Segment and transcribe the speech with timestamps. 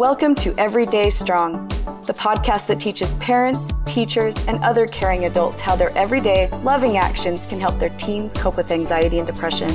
[0.00, 1.68] Welcome to Everyday Strong,
[2.06, 7.44] the podcast that teaches parents, teachers, and other caring adults how their everyday, loving actions
[7.44, 9.68] can help their teens cope with anxiety and depression.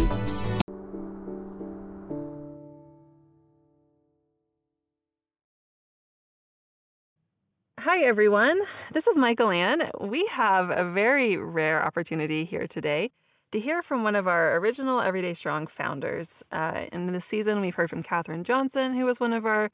[7.82, 8.62] Hi, everyone.
[8.94, 9.92] This is Michael Ann.
[10.02, 13.12] We have a very rare opportunity here today
[13.52, 16.42] to hear from one of our original Everyday Strong founders.
[16.52, 19.70] Uh, in this season, we've heard from Katherine Johnson, who was one of our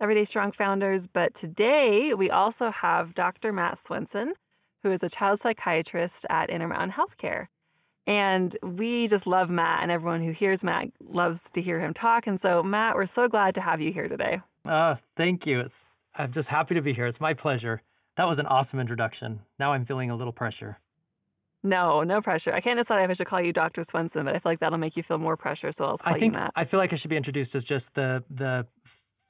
[0.00, 1.06] Everyday Strong founders.
[1.06, 3.52] But today we also have Dr.
[3.52, 4.34] Matt Swenson,
[4.82, 7.46] who is a child psychiatrist at Intermountain Healthcare.
[8.06, 12.26] And we just love Matt, and everyone who hears Matt loves to hear him talk.
[12.26, 14.42] And so, Matt, we're so glad to have you here today.
[14.64, 15.60] Uh, thank you.
[15.60, 17.06] It's I'm just happy to be here.
[17.06, 17.82] It's my pleasure.
[18.16, 19.40] That was an awesome introduction.
[19.58, 20.78] Now I'm feeling a little pressure.
[21.62, 22.52] No, no pressure.
[22.52, 23.82] I can't decide if I should call you Dr.
[23.82, 25.72] Swenson, but I feel like that'll make you feel more pressure.
[25.72, 26.52] So I'll call I think you Matt.
[26.54, 28.66] I feel like I should be introduced as just the the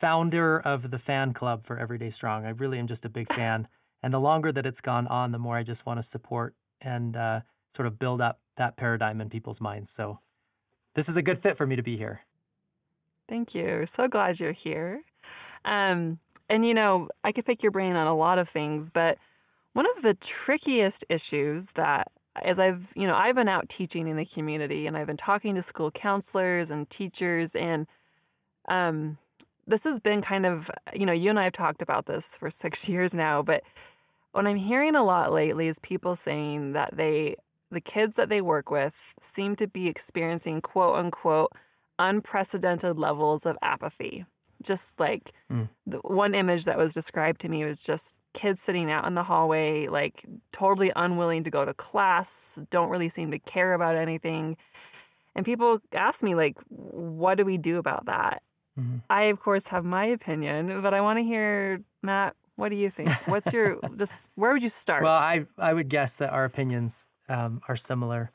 [0.04, 2.44] founder of the fan club for Everyday Strong.
[2.44, 3.68] I really am just a big fan.
[4.02, 7.16] and the longer that it's gone on, the more I just want to support and
[7.16, 7.40] uh,
[7.74, 9.90] sort of build up that paradigm in people's minds.
[9.90, 10.18] So
[10.92, 12.20] this is a good fit for me to be here.
[13.26, 13.86] Thank you.
[13.86, 15.04] So glad you're here.
[15.64, 16.18] Um,
[16.50, 19.16] and you know, I could pick your brain on a lot of things, but
[19.72, 24.18] one of the trickiest issues that as I've, you know, I've been out teaching in
[24.18, 27.86] the community and I've been talking to school counselors and teachers and
[28.68, 29.16] um
[29.66, 32.50] this has been kind of, you know, you and I have talked about this for
[32.64, 33.62] six years now, but
[34.32, 37.36] what I'm hearing a lot lately is people saying that they,
[37.70, 41.52] the kids that they work with, seem to be experiencing quote unquote
[41.98, 44.26] unprecedented levels of apathy.
[44.62, 45.68] Just like mm.
[45.86, 49.22] the one image that was described to me was just kids sitting out in the
[49.22, 54.56] hallway, like totally unwilling to go to class, don't really seem to care about anything.
[55.34, 58.42] And people ask me, like, what do we do about that?
[58.78, 58.98] Mm-hmm.
[59.08, 62.90] I, of course, have my opinion, but I want to hear, Matt, what do you
[62.90, 63.10] think?
[63.26, 65.02] What's your, just where would you start?
[65.02, 68.30] Well, I, I would guess that our opinions um, are similar.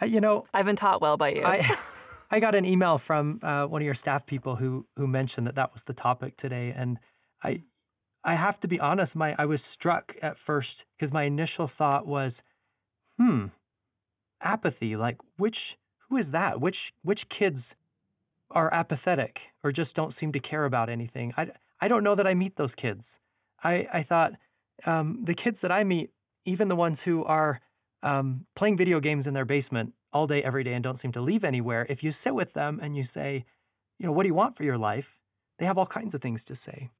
[0.00, 1.42] Uh, you know, I've been taught well by you.
[1.44, 1.76] I,
[2.30, 5.54] I got an email from uh, one of your staff people who who mentioned that
[5.56, 6.98] that was the topic today, and
[7.44, 7.62] I
[8.24, 12.06] I have to be honest, my I was struck at first because my initial thought
[12.06, 12.42] was,
[13.18, 13.46] hmm,
[14.40, 14.96] apathy.
[14.96, 15.76] Like which
[16.08, 16.60] who is that?
[16.60, 17.76] Which which kids
[18.52, 21.32] are apathetic or just don't seem to care about anything.
[21.36, 23.20] I, I don't know that I meet those kids.
[23.62, 24.34] I, I thought
[24.84, 26.10] um, the kids that I meet,
[26.44, 27.60] even the ones who are
[28.02, 31.20] um, playing video games in their basement all day, every day, and don't seem to
[31.20, 33.44] leave anywhere, if you sit with them and you say,
[33.98, 35.16] you know, what do you want for your life?
[35.58, 36.90] They have all kinds of things to say.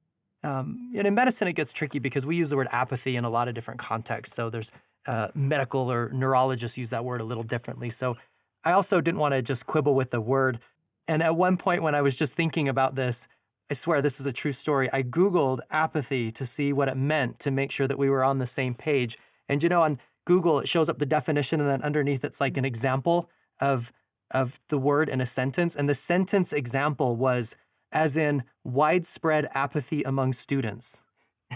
[0.43, 3.29] Um, and in medicine, it gets tricky because we use the word apathy in a
[3.29, 4.35] lot of different contexts.
[4.35, 4.71] So there's
[5.05, 7.89] uh, medical or neurologists use that word a little differently.
[7.89, 8.17] So
[8.63, 10.59] I also didn't want to just quibble with the word
[11.07, 13.27] and at one point, when I was just thinking about this,
[13.69, 14.89] I swear this is a true story.
[14.91, 18.39] I Googled apathy to see what it meant to make sure that we were on
[18.39, 19.17] the same page.
[19.49, 22.57] And you know, on Google, it shows up the definition, and then underneath it's like
[22.57, 23.91] an example of
[24.31, 25.75] of the word in a sentence.
[25.75, 27.55] And the sentence example was
[27.91, 31.03] as in widespread apathy among students.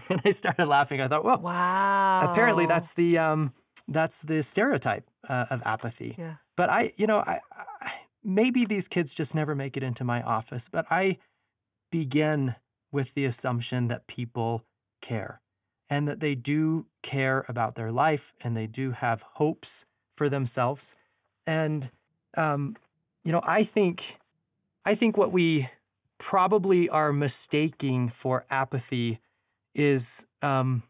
[0.10, 1.02] And I started laughing.
[1.02, 2.32] I thought, well, wow.
[2.32, 3.54] Apparently, that's the um,
[3.88, 6.14] that's the stereotype uh, of apathy.
[6.20, 6.36] Yeah.
[6.56, 7.40] But I, you know, I,
[7.82, 7.94] I
[8.28, 11.18] maybe these kids just never make it into my office, but I
[11.90, 12.56] begin
[12.92, 14.66] with the assumption that people
[15.02, 15.40] care
[15.90, 19.86] and that they do care about their life and they do have hopes
[20.18, 20.94] for themselves.
[21.46, 21.90] And,
[22.36, 22.76] um,
[23.24, 24.18] you know, I think,
[24.86, 25.70] I think what we
[26.18, 29.20] probably are mistaking for apathy
[29.74, 30.84] is um,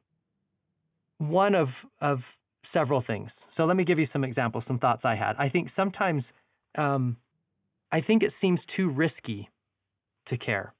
[1.19, 3.47] one of, of several things.
[3.51, 5.35] So let me give you some examples, some thoughts I had.
[5.37, 6.33] I think sometimes
[6.75, 7.17] um,
[7.91, 9.49] I think it seems too risky
[10.25, 10.73] to care.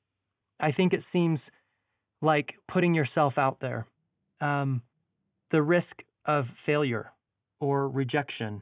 [0.59, 1.51] I think it seems
[2.21, 3.87] like putting yourself out there.
[4.41, 4.81] Um,
[5.49, 7.13] the risk of failure
[7.59, 8.61] or rejection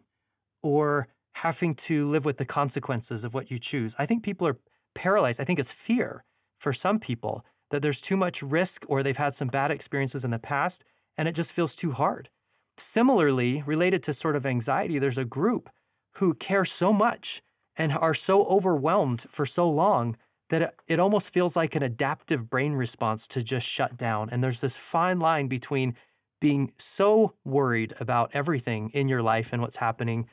[0.61, 3.95] or having to live with the consequences of what you choose.
[3.97, 4.57] I think people are
[4.93, 5.41] paralyzed.
[5.41, 6.23] I think it's fear
[6.57, 10.31] for some people that there's too much risk or they've had some bad experiences in
[10.31, 10.83] the past
[11.17, 12.29] and it just feels too hard.
[12.77, 15.69] Similarly, related to sort of anxiety, there's a group
[16.15, 17.41] who care so much
[17.77, 20.17] and are so overwhelmed for so long
[20.49, 24.29] that it, almost feels like an adaptive brain response to just shut down.
[24.31, 25.95] And there's this fine line between
[26.39, 30.27] being so worried about everything in your life and what's happening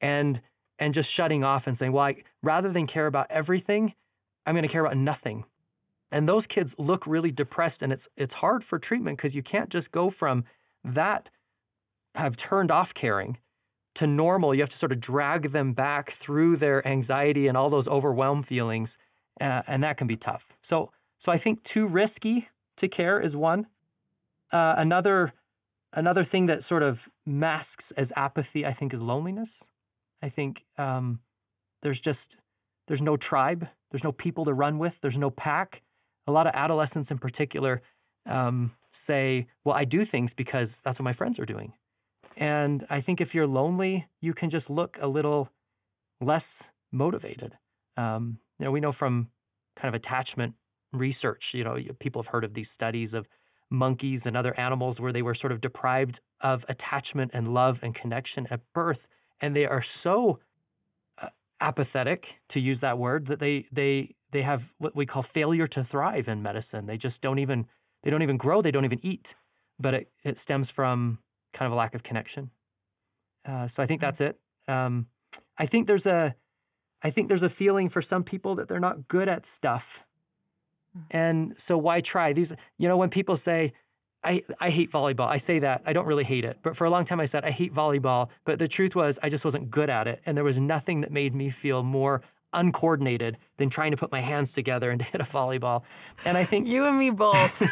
[0.00, 0.40] and
[0.80, 3.94] and just shutting off and saying, well, I, rather than care about everything,
[4.46, 5.44] I'm going to care about nothing.
[6.12, 9.70] And those kids look really depressed and it's it's hard for treatment because you can't
[9.70, 10.44] just go from
[10.84, 11.30] that
[12.14, 13.38] have turned off caring
[13.98, 17.68] to normal, you have to sort of drag them back through their anxiety and all
[17.68, 18.96] those overwhelmed feelings.
[19.40, 20.46] Uh, and that can be tough.
[20.62, 23.66] So, So I think too risky to care is one.
[24.52, 25.32] Uh, another
[25.92, 29.68] another thing that sort of masks as apathy, I think, is loneliness.
[30.22, 31.18] I think um,
[31.82, 32.36] there's just
[32.86, 35.82] there's no tribe, there's no people to run with, there's no pack.
[36.28, 37.82] A lot of adolescents, in particular,
[38.26, 41.72] um, say, "Well, I do things because that's what my friends are doing."
[42.38, 45.50] And I think if you're lonely, you can just look a little
[46.20, 47.58] less motivated.
[47.96, 49.30] Um, you know, we know from
[49.74, 50.54] kind of attachment
[50.92, 53.28] research, you know, people have heard of these studies of
[53.70, 57.92] monkeys and other animals where they were sort of deprived of attachment and love and
[57.92, 59.08] connection at birth.
[59.40, 60.38] And they are so
[61.20, 61.30] uh,
[61.60, 65.82] apathetic, to use that word, that they, they, they have what we call failure to
[65.82, 66.86] thrive in medicine.
[66.86, 67.66] They just don't even,
[68.04, 69.34] they don't even grow, they don't even eat.
[69.80, 71.18] But it, it stems from
[71.52, 72.50] kind of a lack of connection.
[73.44, 74.02] Uh, so I think mm.
[74.02, 74.38] that's it.
[74.66, 75.06] Um,
[75.56, 76.34] I think there's a,
[77.02, 80.04] I think there's a feeling for some people that they're not good at stuff.
[80.96, 81.02] Mm.
[81.10, 82.32] And so why try?
[82.32, 83.72] These, you know, when people say,
[84.24, 85.28] I, I hate volleyball.
[85.28, 85.82] I say that.
[85.86, 86.58] I don't really hate it.
[86.62, 88.28] But for a long time, I said, I hate volleyball.
[88.44, 90.20] But the truth was, I just wasn't good at it.
[90.26, 92.22] And there was nothing that made me feel more
[92.52, 95.82] uncoordinated than trying to put my hands together and to hit a volleyball.
[96.24, 97.62] And I think you and me both.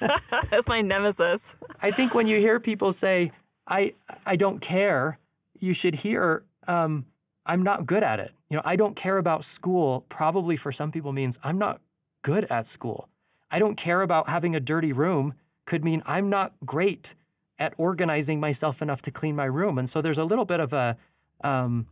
[0.50, 1.56] That's my nemesis.
[1.82, 3.32] I think when you hear people say,
[3.66, 3.94] I,
[4.26, 5.18] I don't care,
[5.58, 7.06] you should hear, um,
[7.46, 8.32] I'm not good at it.
[8.50, 11.80] You know, I don't care about school probably for some people means I'm not
[12.22, 13.08] good at school.
[13.50, 15.34] I don't care about having a dirty room
[15.66, 17.14] could mean I'm not great
[17.58, 19.78] at organizing myself enough to clean my room.
[19.78, 20.96] And so there's a little bit of a
[21.42, 21.86] um,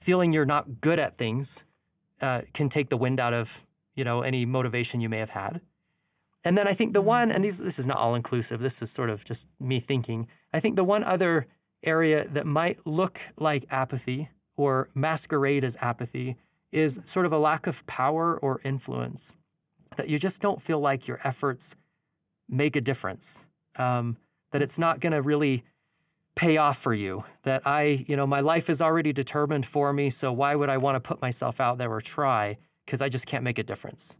[0.00, 1.64] feeling you're not good at things
[2.22, 5.60] uh, can take the wind out of you know any motivation you may have had.
[6.44, 8.60] And then I think the one, and these, this is not all inclusive.
[8.60, 10.26] This is sort of just me thinking.
[10.52, 11.46] I think the one other
[11.84, 16.36] area that might look like apathy or masquerade as apathy
[16.72, 19.36] is sort of a lack of power or influence,
[19.96, 21.76] that you just don't feel like your efforts
[22.48, 23.46] make a difference,
[23.76, 24.16] um,
[24.50, 25.64] that it's not going to really
[26.34, 30.10] pay off for you, that I, you know, my life is already determined for me,
[30.10, 32.58] so why would I want to put myself out there or try?
[32.86, 34.16] Because I just can't make a difference.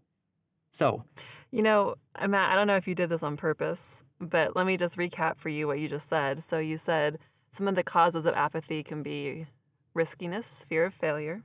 [0.73, 1.05] So,
[1.51, 4.77] you know, Matt, I don't know if you did this on purpose, but let me
[4.77, 6.43] just recap for you what you just said.
[6.43, 7.19] So, you said
[7.51, 9.47] some of the causes of apathy can be
[9.95, 11.43] riskiness, fear of failure,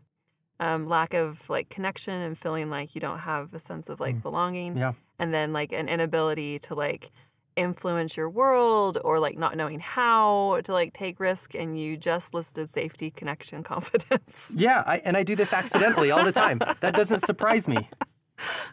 [0.60, 4.16] um, lack of like connection and feeling like you don't have a sense of like
[4.16, 4.22] mm.
[4.22, 4.78] belonging.
[4.78, 4.94] Yeah.
[5.20, 7.12] And then like an inability to like
[7.58, 12.34] influence your world or like not knowing how to like take risk and you just
[12.34, 16.96] listed safety connection confidence yeah I, and i do this accidentally all the time that
[16.96, 17.90] doesn't surprise me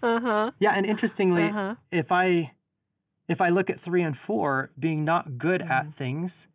[0.02, 1.76] uh-huh yeah and interestingly uh-huh.
[1.90, 2.52] if i
[3.28, 5.72] if i look at three and four being not good mm-hmm.
[5.72, 6.46] at things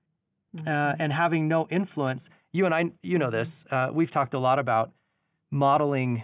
[0.60, 1.02] uh, mm-hmm.
[1.02, 3.36] and having no influence you and I, you know mm-hmm.
[3.36, 3.66] this.
[3.70, 4.92] Uh, we've talked a lot about
[5.52, 6.24] modeling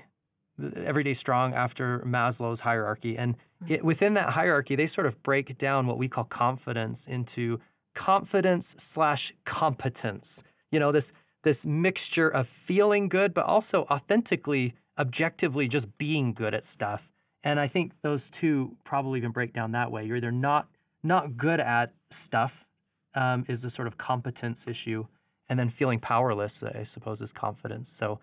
[0.76, 3.36] everyday strong after Maslow's hierarchy, and
[3.68, 7.60] it, within that hierarchy, they sort of break down what we call confidence into
[7.94, 10.44] confidence slash competence.
[10.72, 11.12] You know, this
[11.44, 17.12] this mixture of feeling good, but also authentically, objectively, just being good at stuff.
[17.44, 20.06] And I think those two probably even break down that way.
[20.06, 20.68] You're either not
[21.04, 22.66] not good at stuff
[23.14, 25.06] um, is a sort of competence issue,
[25.48, 27.88] and then feeling powerless, I suppose, is confidence.
[27.88, 28.20] So,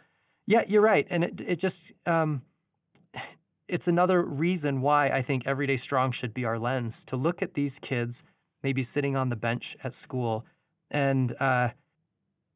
[0.47, 2.43] yeah, you're right, and it it just um,
[3.69, 7.55] it's another reason why I think Everyday Strong should be our lens to look at
[7.55, 8.23] these kids
[8.63, 10.45] maybe sitting on the bench at school
[10.91, 11.71] and uh,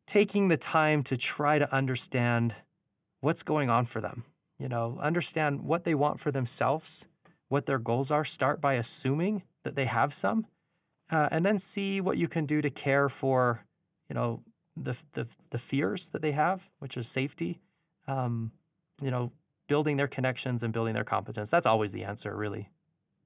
[0.07, 2.55] taking the time to try to understand
[3.21, 4.25] what's going on for them.
[4.59, 7.07] You know, understand what they want for themselves,
[7.49, 8.25] what their goals are.
[8.25, 10.47] Start by assuming that they have some,
[11.11, 13.65] uh, and then see what you can do to care for,
[14.09, 14.43] you know,
[14.77, 17.61] the the, the fears that they have, which is safety,
[18.07, 18.53] um,
[19.03, 19.31] you know,
[19.69, 21.51] building their connections and building their competence.
[21.51, 22.71] That's always the answer, really.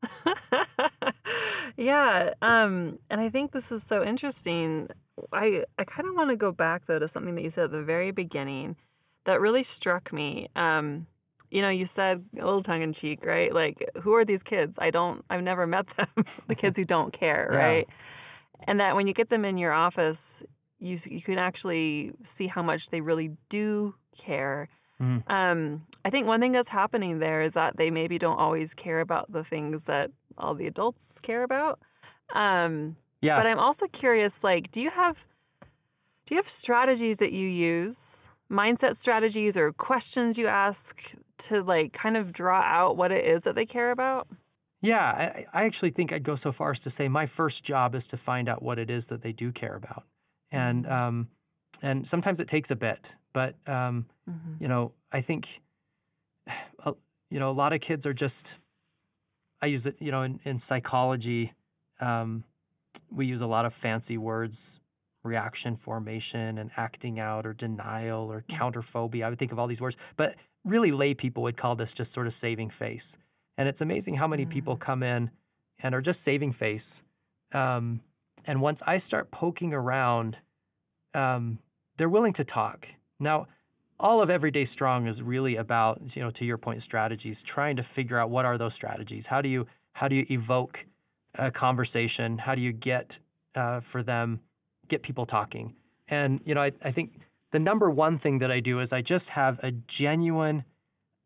[1.77, 4.89] yeah, um, and I think this is so interesting.
[5.33, 7.71] I I kind of want to go back though to something that you said at
[7.73, 8.77] the very beginning
[9.25, 10.49] that really struck me.
[10.57, 11.07] Um,
[11.51, 13.53] you know, you said a little tongue in cheek, right?
[13.53, 14.79] Like, who are these kids?
[14.81, 16.09] I don't, I've never met them.
[16.47, 17.59] the kids who don't care, yeah.
[17.59, 17.89] right?
[18.65, 20.43] And that when you get them in your office,
[20.79, 24.69] you you can actually see how much they really do care.
[25.00, 25.33] Mm-hmm.
[25.33, 29.00] Um, I think one thing that's happening there is that they maybe don't always care
[29.00, 31.80] about the things that all the adults care about.
[32.35, 33.38] Um, yeah.
[33.38, 35.26] But I'm also curious, like, do you have
[36.26, 41.92] do you have strategies that you use, mindset strategies or questions you ask to like
[41.92, 44.28] kind of draw out what it is that they care about?
[44.83, 47.95] Yeah, I, I actually think I'd go so far as to say my first job
[47.95, 50.04] is to find out what it is that they do care about
[50.50, 50.92] and mm-hmm.
[50.92, 51.28] um,
[51.83, 53.15] and sometimes it takes a bit.
[53.33, 54.55] But um, mm-hmm.
[54.61, 55.61] you know, I think
[56.85, 56.93] uh,
[57.31, 58.59] you know a lot of kids are just
[59.62, 61.53] I use it, you know, in, in psychology,
[62.00, 62.45] um,
[63.11, 64.81] we use a lot of fancy words,
[65.23, 69.25] reaction formation and acting out or denial or counterphobia.
[69.25, 72.12] I would think of all these words, but really lay people would call this just
[72.12, 73.19] sort of saving face.
[73.59, 74.81] And it's amazing how many people Mm.
[74.81, 75.31] come in
[75.79, 77.03] and are just saving face.
[77.53, 78.00] Um,
[78.47, 80.39] and once I start poking around,
[81.14, 81.59] um,
[81.97, 82.88] they're willing to talk.
[83.19, 83.47] Now,
[83.99, 87.83] all of Everyday Strong is really about, you know, to your point, strategies, trying to
[87.83, 89.26] figure out what are those strategies.
[89.26, 90.87] How do you how do you evoke
[91.35, 92.38] a conversation?
[92.38, 93.19] How do you get
[93.55, 94.40] uh, for them
[94.88, 95.75] get people talking?
[96.09, 99.02] And you know, I, I think the number one thing that I do is I
[99.02, 100.64] just have a genuine,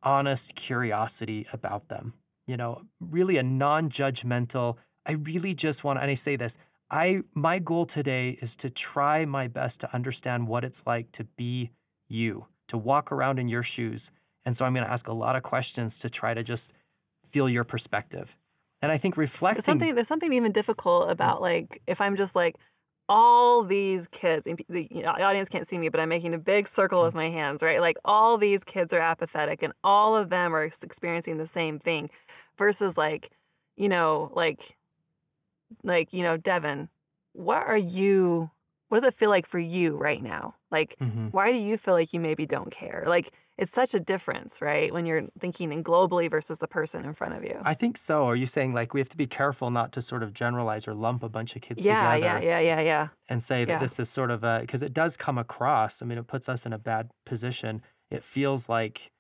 [0.03, 2.15] honest curiosity about them.
[2.47, 4.77] You know, really a non-judgmental.
[5.07, 6.59] I really just want, and I say this.
[6.95, 11.25] I my goal today is to try my best to understand what it's like to
[11.25, 11.73] be
[12.07, 14.13] you, to walk around in your shoes.
[14.45, 16.73] And so I'm going to ask a lot of questions to try to just
[17.29, 18.37] feel your perspective.
[18.81, 22.37] And I think reflecting There's something there's something even difficult about like if I'm just
[22.37, 22.59] like
[23.09, 26.39] all these kids the you know, the audience can't see me but I'm making a
[26.39, 27.17] big circle with mm.
[27.17, 31.39] my hands right like all these kids are apathetic and all of them are experiencing
[31.39, 32.09] the same thing
[32.57, 33.31] versus like
[33.77, 34.77] you know like
[35.83, 36.89] like you know Devin
[37.33, 38.51] what are you
[38.89, 41.33] what does it feel like for you right now like Mhm.
[41.33, 44.93] why do you feel like you maybe don't care like it's such a difference right
[44.93, 48.27] when you're thinking in globally versus the person in front of you I think so.
[48.27, 50.95] Are you saying like we have to be careful not to sort of generalize or
[50.95, 53.79] lump a bunch of kids yeah together yeah yeah yeah yeah and say that Yeah.
[53.79, 56.03] this is sort of a because it does come across.
[56.03, 57.81] I mean, it puts us in a bad position.
[58.11, 59.11] It feels like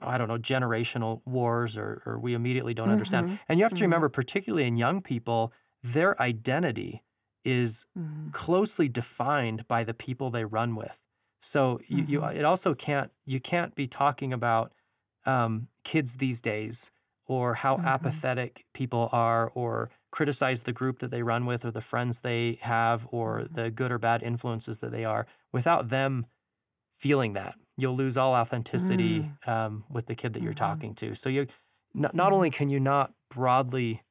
[0.00, 3.26] I don't know generational wars or or we immediately don't understand.
[3.26, 3.38] Mhm.
[3.48, 3.88] And you have to Mhm.
[3.88, 5.52] remember, particularly in young people,
[5.82, 7.04] their identity
[7.44, 8.32] is Mhm.
[8.32, 10.98] closely defined by the people they run with.
[11.42, 12.26] So you, you Mhm.
[12.26, 14.72] it also can't you can't be talking about
[15.26, 16.90] um, kids these days
[17.26, 17.84] or how Mhm.
[17.84, 22.54] apathetic people are or criticize the group that they run with or the friends they
[22.62, 23.54] have or Mhm.
[23.54, 26.26] the good or bad influences that they are without them
[26.98, 30.52] feeling that you'll lose all authenticity um, with the kid that you're Mhm.
[30.52, 31.46] talking to so you
[31.94, 34.02] not, not only can you not broadly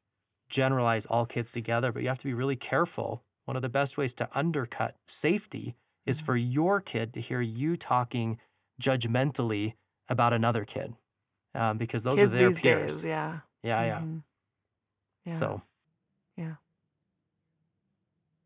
[0.50, 3.24] generalize all kids together, but you have to be really careful.
[3.46, 5.76] One of the best ways to undercut safety
[6.06, 8.40] is for your kid to hear you talking
[8.82, 9.74] judgmentally
[10.08, 10.96] about another kid,
[11.56, 12.92] um, because those kids are their peers.
[12.94, 14.00] days yeah Yeah, yeah.
[14.00, 14.24] Mhm.
[15.26, 15.62] yeah So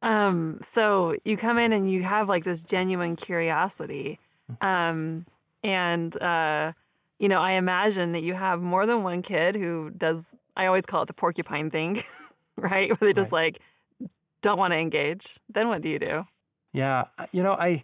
[0.01, 4.19] um so you come in and you have like this genuine curiosity
[4.51, 4.67] Mm-hmm.
[4.67, 5.25] um
[5.63, 6.73] and uh
[7.19, 10.85] you know i imagine that you have more than one kid who does i always
[10.85, 12.01] call it the porcupine thing
[12.57, 13.59] right where they just like
[14.41, 16.23] don't want to engage then what do you do
[16.75, 17.83] yeah, you know, I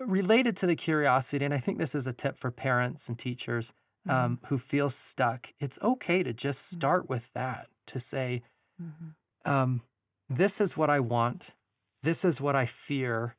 [0.00, 3.72] related to the curiosity, and I think this is a tip for parents and teachers
[4.08, 5.52] um, who feel stuck.
[5.60, 7.68] It's okay to just start with that.
[7.88, 8.42] To say,
[8.80, 9.14] Mhm.
[9.44, 9.82] um,
[10.28, 11.54] this is what I want,
[12.02, 13.36] this is what I fear,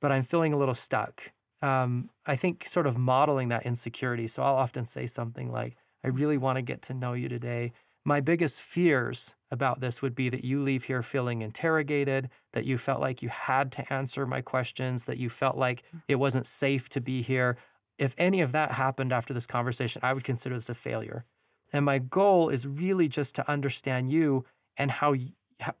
[0.00, 1.32] but I'm feeling a little stuck.
[1.62, 4.28] Um, I think sort of modeling that insecurity.
[4.28, 7.72] So I'll often say something like, I really want to get to know you today.
[8.04, 12.78] My biggest fears about this would be that you leave here feeling interrogated, that you
[12.78, 16.88] felt like you had to answer my questions, that you felt like it wasn't safe
[16.90, 17.56] to be here.
[17.98, 21.24] If any of that happened after this conversation, I would consider this a failure.
[21.72, 24.44] And my goal is really just to understand you
[24.76, 25.14] and how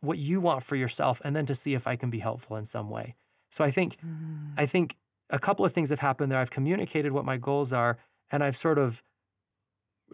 [0.00, 2.64] what you want for yourself and then to see if I can be helpful in
[2.64, 3.14] some way.
[3.50, 4.54] So I think Mm.
[4.56, 4.96] I think
[5.30, 6.38] a couple of things have happened there.
[6.38, 7.98] I've communicated what my goals are
[8.30, 9.02] and I've sort of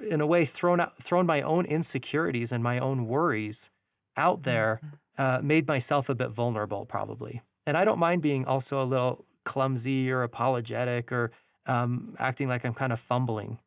[0.01, 3.71] in a way thrown out thrown my own insecurities and my own worries
[4.17, 4.81] out there,
[5.19, 7.43] uh, made myself a bit vulnerable probably.
[7.67, 11.31] And I don't mind being also a little clumsy or apologetic or
[11.67, 13.59] um, acting like I'm kind of fumbling.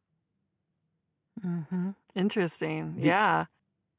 [1.46, 1.92] Mm-hmm.
[2.16, 3.46] interesting The- yeah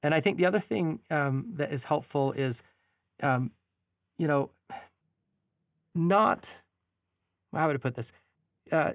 [0.03, 2.63] And I think the other thing um, that is helpful is,
[3.23, 3.51] um,
[4.17, 4.51] you know,
[5.95, 6.59] not,
[7.53, 8.13] how would I put this?
[8.71, 8.93] Uh,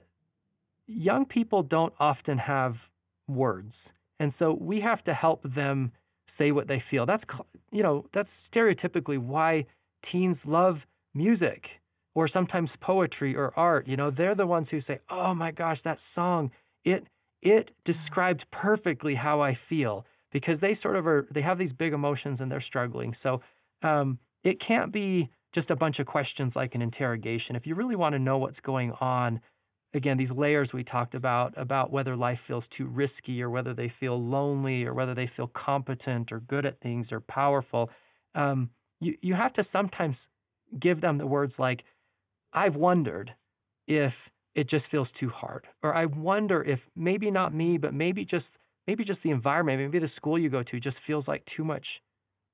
[0.88, 2.90] young people don't often have
[3.36, 3.94] words.
[4.20, 5.92] And so we have to help them
[6.28, 7.06] say what they feel.
[7.06, 7.26] That's,
[7.72, 9.66] you know, that's stereotypically why
[10.02, 11.82] teens love music
[12.16, 13.88] or sometimes poetry or art.
[13.88, 16.52] You know, they're the ones who say, oh my gosh, that song,
[16.84, 17.08] it,
[17.42, 21.94] it described perfectly how I feel because they sort of are they have these big
[21.94, 23.40] emotions and they're struggling so
[23.84, 27.96] um, it can't be just a bunch of questions like an interrogation if you really
[27.96, 29.40] want to know what's going on
[29.94, 33.88] again these layers we talked about about whether life feels too risky or whether they
[33.88, 37.90] feel lonely or whether they feel competent or good at things or powerful
[38.36, 40.30] um, you, you have to sometimes
[40.80, 41.84] give them the words like
[42.54, 43.36] i've wondered
[43.88, 48.26] if it just feels too hard or i wonder if maybe not me but maybe
[48.26, 48.58] just
[48.88, 52.02] maybe just the environment, maybe the school you go to just feels like too much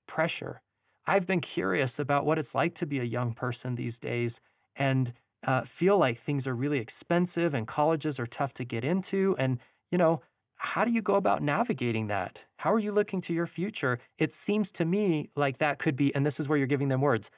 [0.08, 0.62] pressure.
[1.06, 4.42] I've been curious about what it's like to be a young person these days
[4.76, 9.36] and uh, feel like things are really expensive and colleges are tough to get into.
[9.40, 9.60] And,
[9.92, 10.22] you know,
[10.56, 12.46] how do you go about navigating that?
[12.58, 14.00] How are you looking to your future?
[14.18, 17.02] It seems to me like that could be, and this is where you're giving them
[17.02, 17.32] words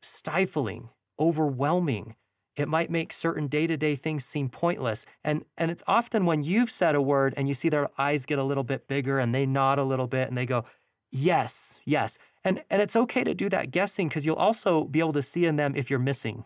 [0.00, 2.14] stifling, overwhelming.
[2.56, 5.04] It might make certain day to day things seem pointless.
[5.24, 8.38] And, and it's often when you've said a word and you see their eyes get
[8.38, 10.64] a little bit bigger and they nod a little bit and they go,
[11.10, 12.18] Yes, yes.
[12.44, 15.46] And, and it's okay to do that guessing because you'll also be able to see
[15.46, 16.44] in them if you're missing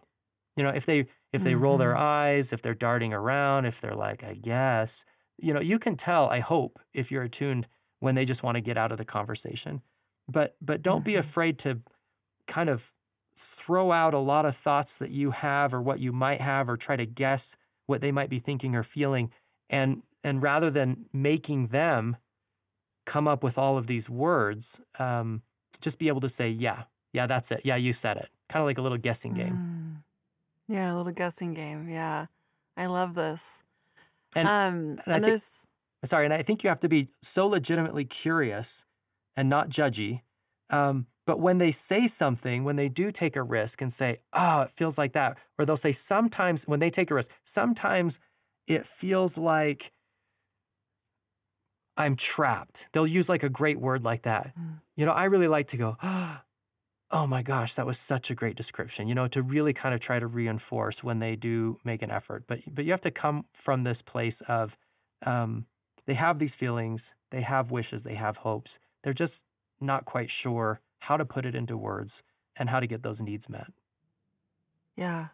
[0.56, 1.62] you know, if they if they mm-hmm.
[1.62, 2.02] roll their mm-hmm.
[2.02, 5.04] eyes, if they're darting around, if they're like, I guess,
[5.38, 7.66] you know, you can tell, I hope, if you're attuned
[8.00, 9.82] when they just want to get out of the conversation.
[10.28, 11.04] But but don't mm-hmm.
[11.04, 11.80] be afraid to
[12.46, 12.92] kind of
[13.36, 16.76] throw out a lot of thoughts that you have or what you might have or
[16.76, 17.56] try to guess
[17.86, 19.30] what they might be thinking or feeling
[19.70, 22.16] and and rather than making them
[23.06, 25.42] come up with all of these words um,
[25.80, 28.66] just be able to say yeah yeah that's it yeah you said it kind of
[28.66, 30.02] like a little guessing game mm.
[30.68, 31.88] Yeah, a little guessing game.
[31.88, 32.26] Yeah.
[32.76, 33.62] I love this.
[34.34, 35.66] And, um, and, and there's
[36.02, 38.84] think, sorry, and I think you have to be so legitimately curious
[39.36, 40.22] and not judgy.
[40.70, 44.62] Um, but when they say something, when they do take a risk and say, "Oh,
[44.62, 48.18] it feels like that," or they'll say sometimes when they take a risk, sometimes
[48.66, 49.92] it feels like
[51.96, 52.88] I'm trapped.
[52.92, 54.52] They'll use like a great word like that.
[54.58, 54.80] Mm.
[54.96, 56.40] You know, I really like to go, oh,
[57.12, 60.00] oh my gosh, that was such a great description, you know, to really kind of
[60.00, 62.44] try to reinforce when they do make an effort.
[62.46, 64.78] But but you have to come from this place of
[65.24, 65.66] um,
[66.06, 68.78] they have these feelings, they have wishes, they have hopes.
[69.02, 69.44] They're just
[69.80, 72.22] not quite sure how to put it into words
[72.56, 73.72] and how to get those needs met.
[74.96, 75.28] Yeah.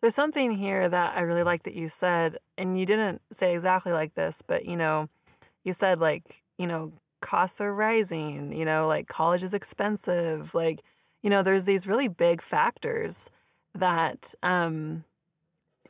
[0.00, 3.92] There's something here that I really like that you said, and you didn't say exactly
[3.92, 5.08] like this, but you know,
[5.64, 10.54] you said like, you know, costs are rising, you know, like college is expensive.
[10.54, 10.82] Like,
[11.22, 13.30] you know, there's these really big factors
[13.74, 15.04] that, um,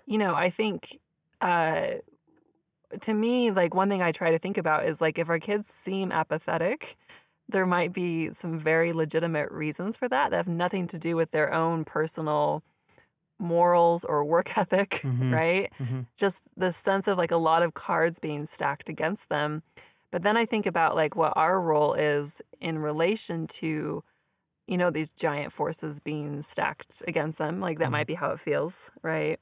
[0.06, 0.98] you know, I think,
[1.40, 1.94] uh,
[3.00, 5.68] to me, like one thing I try to think about is like if our kids
[5.72, 6.96] seem apathetic,
[7.48, 11.30] there might be some very legitimate reasons for that that have nothing to do with
[11.30, 12.62] their own personal
[13.38, 15.32] morals or work ethic, mm-hmm.
[15.32, 15.72] right?
[15.78, 16.00] Mm-hmm.
[16.16, 19.62] Just the sense of like a lot of cards being stacked against them.
[20.10, 24.02] But then I think about like what our role is in relation to,
[24.66, 27.60] you know, these giant forces being stacked against them.
[27.60, 27.92] Like that mm-hmm.
[27.92, 29.38] might be how it feels, right?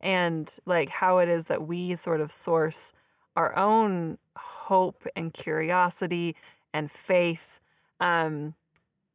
[0.00, 2.92] And like how it is that we sort of source
[3.36, 6.36] our own hope and curiosity
[6.72, 7.60] and faith.
[8.00, 8.54] Um,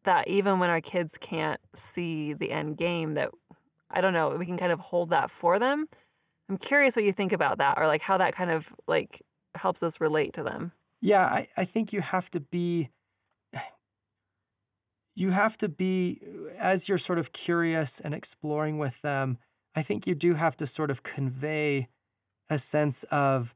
[0.04, 3.30] that even when our kids can't see the end game, that
[3.92, 5.88] I don't know, we can kind of hold that for them.
[6.50, 9.22] I'm curious what you think about that or like how that kind of like
[9.56, 10.72] helps us relate to them.
[11.02, 12.90] Yeah, I, I think you have to be
[15.16, 16.22] you have to be
[16.58, 19.38] as you're sort of curious and exploring with them,
[19.76, 21.90] I think you do have to sort of convey
[22.50, 23.54] a sense of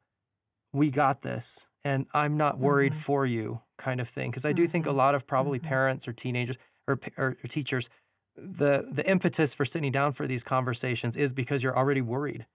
[0.74, 3.02] we got this and I'm not worried mm-hmm.
[3.02, 4.72] for you kind of thing because I do mm-hmm.
[4.72, 4.98] think a mm-hmm.
[4.98, 5.68] lot of probably mm-hmm.
[5.68, 7.90] parents or teenagers or, or, or teachers
[8.36, 12.46] the the impetus for sitting down for these conversations is because you're already worried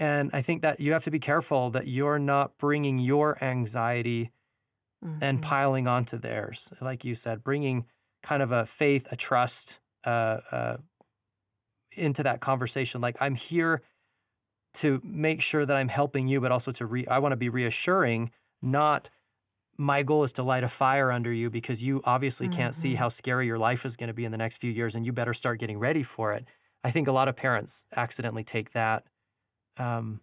[0.00, 4.32] and I think that you have to be careful that you're not bringing your anxiety
[5.04, 5.22] mm-hmm.
[5.22, 6.72] and piling onto theirs.
[6.80, 7.84] Like you said, bringing
[8.22, 10.76] kind of a faith, a trust uh, uh,
[11.92, 13.02] into that conversation.
[13.02, 13.82] Like, I'm here
[14.74, 17.50] to make sure that I'm helping you, but also to re- I want to be
[17.50, 18.30] reassuring,
[18.62, 19.10] not
[19.76, 22.56] my goal is to light a fire under you because you obviously mm-hmm.
[22.56, 22.98] can't see mm-hmm.
[22.98, 25.12] how scary your life is going to be in the next few years and you
[25.12, 26.46] better start getting ready for it.
[26.82, 29.04] I think a lot of parents accidentally take that
[29.76, 30.20] um,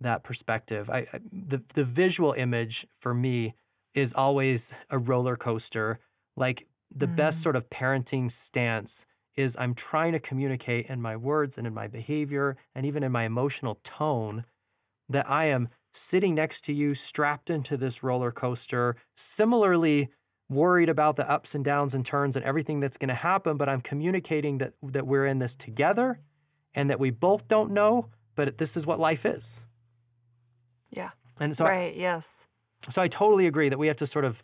[0.00, 0.90] that perspective.
[0.90, 3.54] I, I, the the visual image for me
[3.94, 5.98] is always a roller coaster.
[6.36, 7.16] Like the mm.
[7.16, 11.74] best sort of parenting stance is I'm trying to communicate in my words and in
[11.74, 14.44] my behavior and even in my emotional tone
[15.08, 20.10] that I am sitting next to you strapped into this roller coaster, similarly
[20.48, 23.68] worried about the ups and downs and turns and everything that's going to happen, but
[23.68, 26.20] I'm communicating that that we're in this together
[26.74, 29.62] and that we both don't know, but this is what life is.
[30.90, 31.10] Yeah.
[31.40, 32.46] And so Right, I, yes.
[32.90, 34.42] So I totally agree that we have to sort of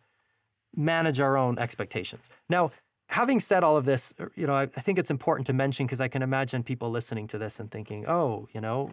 [0.74, 2.31] manage our own expectations.
[2.48, 2.70] Now,
[3.09, 5.87] having said all of this, er, you know, I, I think it's important to mention
[5.87, 8.92] because I can imagine people listening to this and thinking, oh, you know,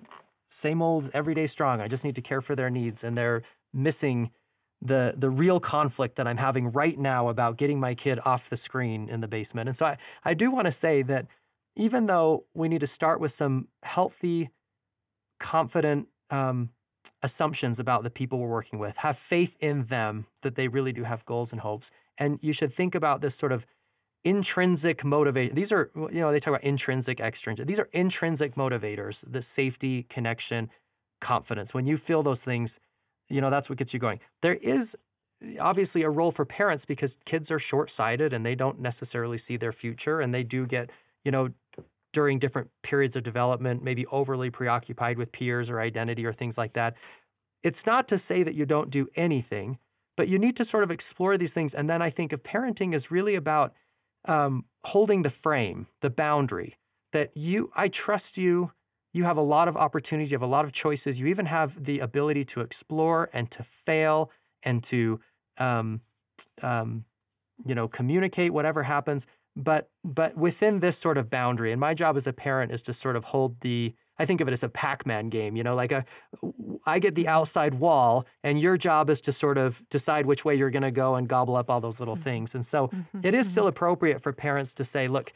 [0.50, 1.82] same old everyday strong.
[1.82, 3.42] I just need to care for their needs, and they're
[3.74, 4.32] missing
[4.82, 8.58] the the real conflict that I'm having right now about getting my kid off the
[8.58, 9.70] screen in the basement.
[9.70, 11.28] And so I, I do want to say that
[11.76, 14.50] even though we need to start with some healthy,
[15.40, 16.70] confident um,
[17.22, 18.98] assumptions about the people we're working with.
[18.98, 21.92] Have faith in them that they really do have goals and hopes.
[22.18, 23.66] And you should think about this sort of
[24.24, 25.56] intrinsic motivation.
[25.56, 27.68] These are, you know, they talk about intrinsic, extrinsic.
[27.68, 30.70] These are intrinsic motivators, the safety, connection,
[31.22, 31.74] confidence.
[31.74, 32.80] When you feel those things,
[33.30, 34.20] you know, that's what gets you going.
[34.42, 34.96] There is
[35.60, 39.72] obviously a role for parents because kids are short-sighted and they don't necessarily see their
[39.72, 40.90] future and they do get,
[41.24, 41.50] you know,
[42.16, 46.72] during different periods of development, maybe overly preoccupied with peers or identity or things like
[46.72, 46.96] that.
[47.62, 49.80] It's not to say that you don't do anything,
[50.16, 51.74] but you need to sort of explore these things.
[51.74, 53.74] And then I think of parenting is really about
[54.24, 56.78] um, holding the frame, the boundary
[57.12, 58.72] that you, I trust you.
[59.12, 61.20] You have a lot of opportunities, you have a lot of choices.
[61.20, 64.32] You even have the ability to explore and to fail
[64.64, 65.20] and to,
[65.58, 66.00] um,
[66.62, 67.04] um,
[67.66, 72.18] you know, communicate whatever happens but but within this sort of boundary and my job
[72.18, 74.70] as a parent is to sort of hold the i think of it as a
[74.70, 76.06] pac-man game you know like a
[76.86, 80.56] i get the outside wall and your job is to sort of decide which way
[80.56, 82.24] you're going to go and gobble up all those little mm-hmm.
[82.24, 83.20] things and so mm-hmm.
[83.24, 83.70] it is still mm-hmm.
[83.70, 85.32] appropriate for parents to say look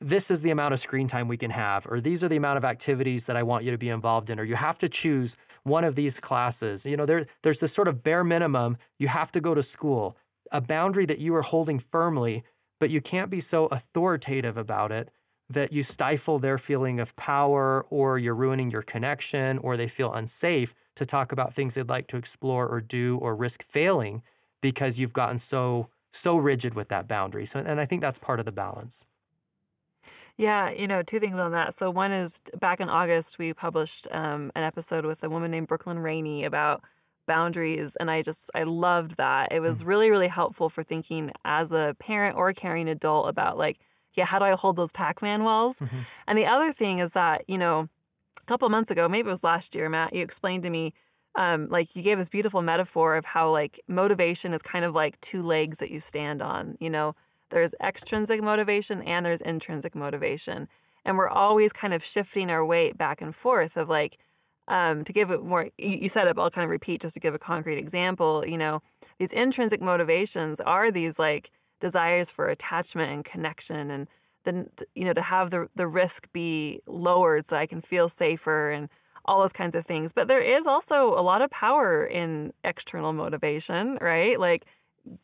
[0.00, 2.58] this is the amount of screen time we can have or these are the amount
[2.58, 5.36] of activities that i want you to be involved in or you have to choose
[5.62, 9.30] one of these classes you know there, there's this sort of bare minimum you have
[9.30, 10.16] to go to school
[10.50, 12.42] a boundary that you are holding firmly
[12.82, 15.08] but you can't be so authoritative about it
[15.48, 20.12] that you stifle their feeling of power or you're ruining your connection or they feel
[20.12, 24.20] unsafe to talk about things they'd like to explore or do or risk failing
[24.60, 27.46] because you've gotten so so rigid with that boundary.
[27.46, 29.06] So and I think that's part of the balance.
[30.36, 31.74] Yeah, you know, two things on that.
[31.74, 35.68] So one is back in August we published um, an episode with a woman named
[35.68, 36.82] Brooklyn Rainey about
[37.26, 39.86] boundaries and i just i loved that it was mm.
[39.86, 43.78] really really helpful for thinking as a parent or a caring adult about like
[44.14, 45.98] yeah how do i hold those pac-man walls mm-hmm.
[46.26, 47.88] and the other thing is that you know
[48.40, 50.92] a couple months ago maybe it was last year matt you explained to me
[51.34, 55.18] um, like you gave this beautiful metaphor of how like motivation is kind of like
[55.22, 57.14] two legs that you stand on you know
[57.48, 60.68] there's extrinsic motivation and there's intrinsic motivation
[61.04, 64.18] and we're always kind of shifting our weight back and forth of like
[64.68, 67.20] um, to give it more, you said it, but I'll kind of repeat just to
[67.20, 68.44] give a concrete example.
[68.46, 68.82] You know,
[69.18, 74.08] these intrinsic motivations are these like desires for attachment and connection, and
[74.44, 78.70] then you know to have the the risk be lowered so I can feel safer
[78.70, 78.88] and
[79.24, 80.12] all those kinds of things.
[80.12, 84.38] But there is also a lot of power in external motivation, right?
[84.38, 84.66] Like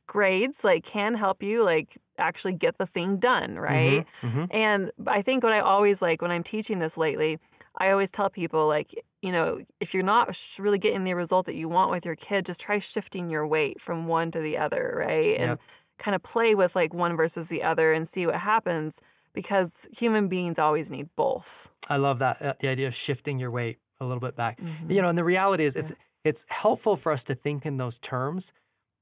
[0.08, 4.04] grades like can help you like actually get the thing done, right?
[4.22, 4.44] Mm-hmm, mm-hmm.
[4.50, 7.38] And I think what I always like when I'm teaching this lately
[7.78, 11.56] I always tell people, like, you know, if you're not really getting the result that
[11.56, 14.94] you want with your kid, just try shifting your weight from one to the other,
[14.96, 15.38] right?
[15.38, 15.58] And
[15.98, 19.00] kind of play with like one versus the other and see what happens
[19.32, 21.70] because human beings always need both.
[21.88, 24.60] I love that uh, the idea of shifting your weight a little bit back.
[24.60, 24.90] Mm-hmm.
[24.90, 25.96] You know, and the reality is it's yeah.
[26.24, 28.52] it's helpful for us to think in those terms.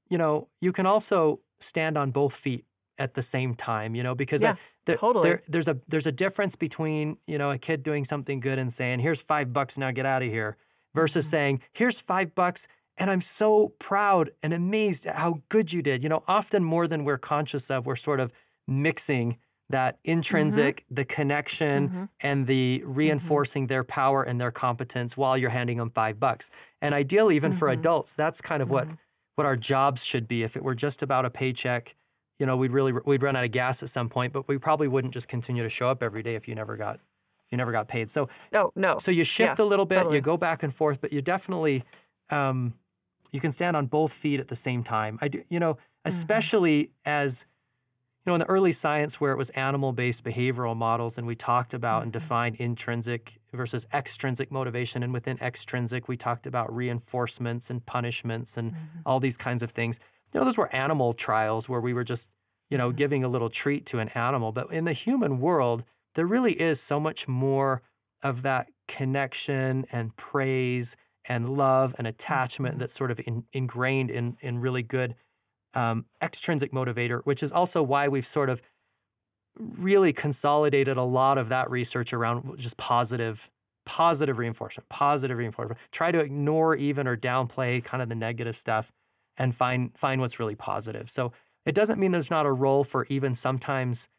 [0.09, 2.65] You know, you can also stand on both feet
[2.97, 4.57] at the same time, you know, because yeah, I,
[4.95, 5.29] totally.
[5.29, 8.71] There, there's a there's a difference between you know a kid doing something good and
[8.71, 10.57] saying here's five bucks now get out of here
[10.95, 11.31] versus mm-hmm.
[11.31, 16.03] saying here's five bucks and I'm so proud and amazed at how good you did.
[16.03, 18.31] You know, often more than we're conscious of, we're sort of
[18.67, 19.37] mixing
[19.69, 20.11] that mm-hmm.
[20.13, 20.95] intrinsic, mm-hmm.
[20.95, 22.03] the connection, mm-hmm.
[22.21, 22.93] and the mm-hmm.
[22.93, 26.49] reinforcing their power and their competence while you're handing them five bucks.
[26.81, 27.79] And ideally, even for mm-hmm.
[27.79, 28.87] adults, that's kind of what
[29.35, 30.43] what our jobs should be.
[30.43, 31.95] If it were just about a paycheck
[32.39, 34.87] you know, we'd really we'd run out of gas at some point, but we probably
[34.87, 36.99] wouldn't just continue to show up every day if you never got
[37.49, 38.09] you never got paid.
[38.09, 38.97] So no, no.
[38.97, 40.15] So you shift yeah, a little bit, totally.
[40.15, 41.83] you go back and forth, but you definitely
[42.29, 42.73] um,
[43.31, 45.17] you can stand on both feet at the same time.
[45.21, 46.09] I do, you know, mm-hmm.
[46.09, 46.91] especially mm-hmm.
[47.05, 47.45] as
[48.25, 51.73] you know, in the early science where it was animal-based behavioral models, and we talked
[51.73, 52.03] about mm-hmm.
[52.03, 58.57] and defined intrinsic versus extrinsic motivation, and within extrinsic, we talked about reinforcements and punishments
[58.57, 58.99] and mm-hmm.
[59.05, 59.99] all these kinds of things
[60.33, 62.29] you know, those were animal trials where we were just,
[62.69, 62.97] you know, mm-hmm.
[62.97, 64.51] giving a little treat to an animal.
[64.51, 65.83] But in the human world,
[66.15, 67.81] there really is so much more
[68.23, 70.95] of that connection and praise
[71.27, 72.79] and love and attachment mm-hmm.
[72.81, 75.15] that's sort of in, ingrained in in really good
[75.73, 78.61] um, extrinsic motivator, which is also why we've sort of
[79.59, 83.49] really consolidated a lot of that research around just positive
[83.85, 85.79] positive reinforcement, positive reinforcement.
[85.91, 88.91] Try to ignore even or downplay kind of the negative stuff
[89.37, 91.09] and find find what's really positive.
[91.09, 91.31] So
[91.65, 94.09] it doesn't mean there's not a role for even sometimes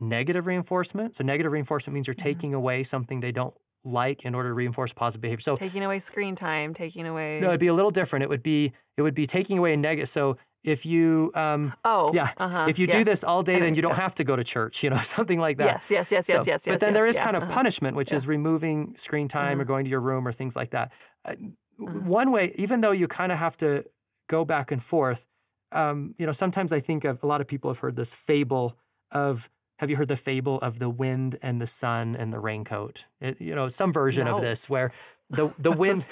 [0.00, 1.16] negative reinforcement.
[1.16, 2.28] So negative reinforcement means you're mm-hmm.
[2.28, 3.54] taking away something they don't
[3.84, 5.42] like in order to reinforce positive behavior.
[5.42, 8.22] So taking away screen time, taking away No, it'd be a little different.
[8.24, 10.08] It would be it would be taking away a negative.
[10.08, 12.96] So if you um oh yeah uh-huh, if you yes.
[12.96, 15.38] do this all day then you don't have to go to church you know something
[15.38, 17.36] like that yes yes yes yes so, yes but then yes, there is yeah, kind
[17.36, 17.52] of uh-huh.
[17.52, 18.16] punishment which yeah.
[18.16, 19.62] is removing screen time uh-huh.
[19.62, 20.90] or going to your room or things like that
[21.24, 21.34] uh,
[21.78, 23.84] w- one way, even though you kind of have to
[24.28, 25.26] go back and forth,
[25.72, 28.76] um, you know, sometimes I think of a lot of people have heard this fable
[29.10, 29.50] of.
[29.80, 33.06] Have you heard the fable of the wind and the sun and the raincoat?
[33.20, 34.36] It, you know, some version No.
[34.36, 34.90] of this where
[35.30, 36.04] the the wind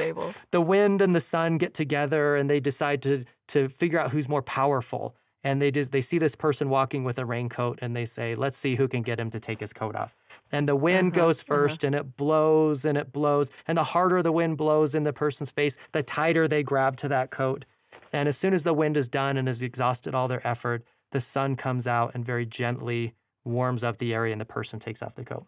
[0.53, 4.29] the wind and the sun get together and they decide to to figure out who's
[4.29, 5.17] more powerful.
[5.43, 8.57] And they just they see this person walking with a raincoat and they say, "Let's
[8.57, 10.15] see who can get him to take his coat off."
[10.53, 13.51] And the wind Uh-huh, goes 1st and it blows and it blows.
[13.67, 17.09] And the harder the wind blows in the person's face, the tighter they grab to
[17.09, 17.65] that coat.
[18.13, 21.21] And as soon as the wind is done and has exhausted all their effort, the
[21.21, 23.15] sun comes out and very gently
[23.45, 25.47] warms up the area and the person takes off the coat.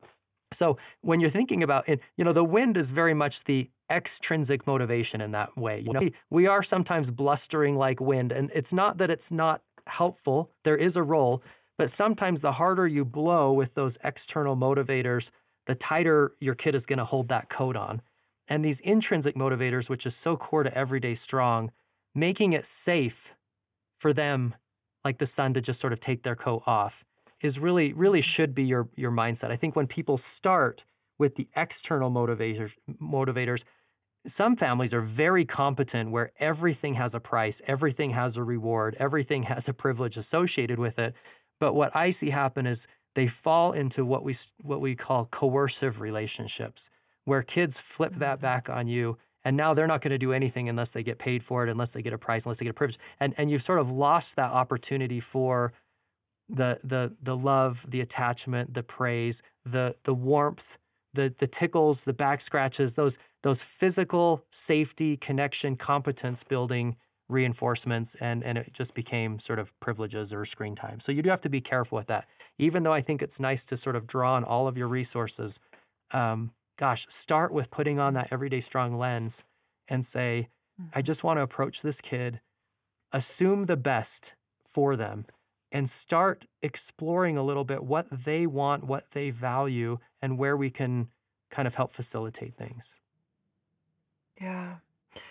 [0.53, 4.66] So when you're thinking about it, you know, the wind is very much the extrinsic
[4.66, 5.81] motivation in that way.
[5.81, 9.62] You know, we- we are sometimes blustering like wind, and it's not that it's not
[9.87, 10.51] helpful.
[10.64, 11.42] There is a role,
[11.77, 15.31] but sometimes the harder you blow with those external motivators,
[15.66, 18.01] the tighter your kid is going to hold that coat on.
[18.47, 21.73] And these intrinsic motivators, which is so core to everyday strong,
[22.14, 23.35] making it safe
[23.99, 24.55] for them,
[25.05, 27.05] like the sun, to just sort of take their coat off,
[27.42, 29.51] is really, really should be your your mindset.
[29.51, 30.85] I think when people start
[31.18, 33.64] with the external motivators, motivators,
[34.27, 39.42] some families are very competent where everything has a price, everything has a reward, everything
[39.44, 41.14] has a privilege associated with it.
[41.61, 46.01] But what I see happen is they fall into what we what we call coercive
[46.01, 46.90] relationships,
[47.25, 48.42] where kids flip that mm-hmm.
[48.42, 51.42] back on you, and now they're not going to do anything unless they get paid
[51.42, 53.62] for it, unless they get a price, unless they get a privilege, and and you've
[53.62, 55.72] sort of lost that opportunity for
[56.48, 60.79] the the the love, the attachment, the praise, the the warmth,
[61.14, 66.96] the the tickles, the back scratches, those those physical safety, connection, competence building
[67.29, 70.98] reinforcements and and it just became sort of privileges or screen time.
[70.98, 72.27] So you do have to be careful with that.
[72.59, 75.61] Even though I think it's nice to sort of draw on all of your resources,
[76.11, 79.45] um, gosh, start with putting on that everyday strong lens
[79.88, 80.51] and say,
[80.95, 82.41] I just want to approach this kid,
[83.12, 85.27] assume the best for them,
[85.73, 90.71] and start exploring a little bit what they want, what they value, and where we
[90.71, 91.11] can
[91.51, 93.01] kind of help facilitate things.
[94.41, 94.79] Yeah.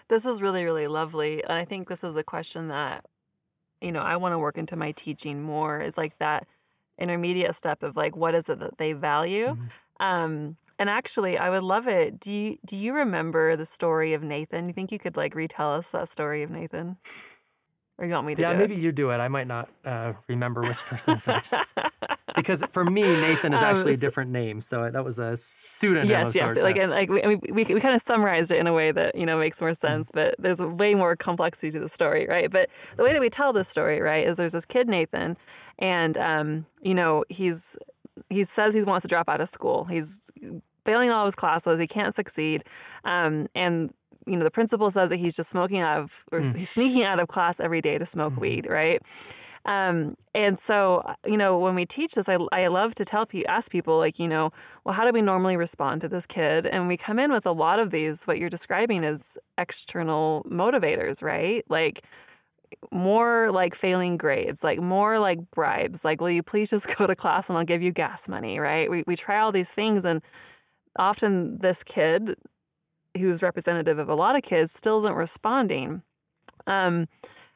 [0.10, 1.44] This is really, really lovely.
[1.44, 3.06] And I think this is a question that,
[3.82, 6.48] you know, I want to work into my teaching more is like that
[7.00, 9.56] intermediate step of like, what is it that they value?
[9.56, 9.72] Mhm.
[10.00, 12.20] Um, and actually, I would love it.
[12.20, 14.68] Do you do you remember the story of Nathan?
[14.68, 16.98] You think you could like retell us that story of Nathan,
[17.98, 18.42] or you want me to?
[18.42, 19.18] Yeah, maybe you do it.
[19.18, 21.50] I might not uh, remember which person's which.
[21.52, 21.88] it?
[22.36, 24.62] Because for me, Nathan is Um, actually a s- different name.
[24.62, 26.08] So that was a pseudonym.
[26.08, 26.56] yes, yes.
[26.58, 29.26] Like, and like we, we, we kind of summarized it in a way that you
[29.26, 29.74] know makes more Mm-hmm.
[29.74, 32.52] sense, but there's a way more complexity to the story, right?
[32.52, 35.36] But the way that we tell this story, right, is there's this kid Nathan,
[35.80, 37.76] and um, you know he's
[38.30, 39.86] he says he wants to drop out of school.
[39.86, 40.30] He's
[40.86, 41.80] failing all of his classes.
[41.80, 42.63] He can't succeed,
[43.04, 43.92] um, and
[44.26, 46.56] you know the principal says that he's just smoking out of or Mm.
[46.58, 48.40] he's sneaking out of class every day to smoke Mhm.
[48.42, 49.02] weed, right?
[49.66, 53.52] Um, and so, you know, when we teach this, I, I love to tell people,
[53.52, 54.52] ask people, like, you know,
[54.86, 56.66] well, how do we normally respond to this kid?
[56.66, 61.22] And we come in with a lot of these, what you're describing as external motivators,
[61.22, 61.66] right?
[61.70, 62.06] Like,
[62.92, 67.16] more like failing grades, like more like bribes, like, will you please just go to
[67.16, 68.90] class and I'll give you gas money, right?
[68.90, 70.22] We, we try all these things, and
[70.98, 72.36] often this kid,
[73.18, 76.02] who's representative of a lot of kids, still isn't responding.
[76.66, 77.08] Um,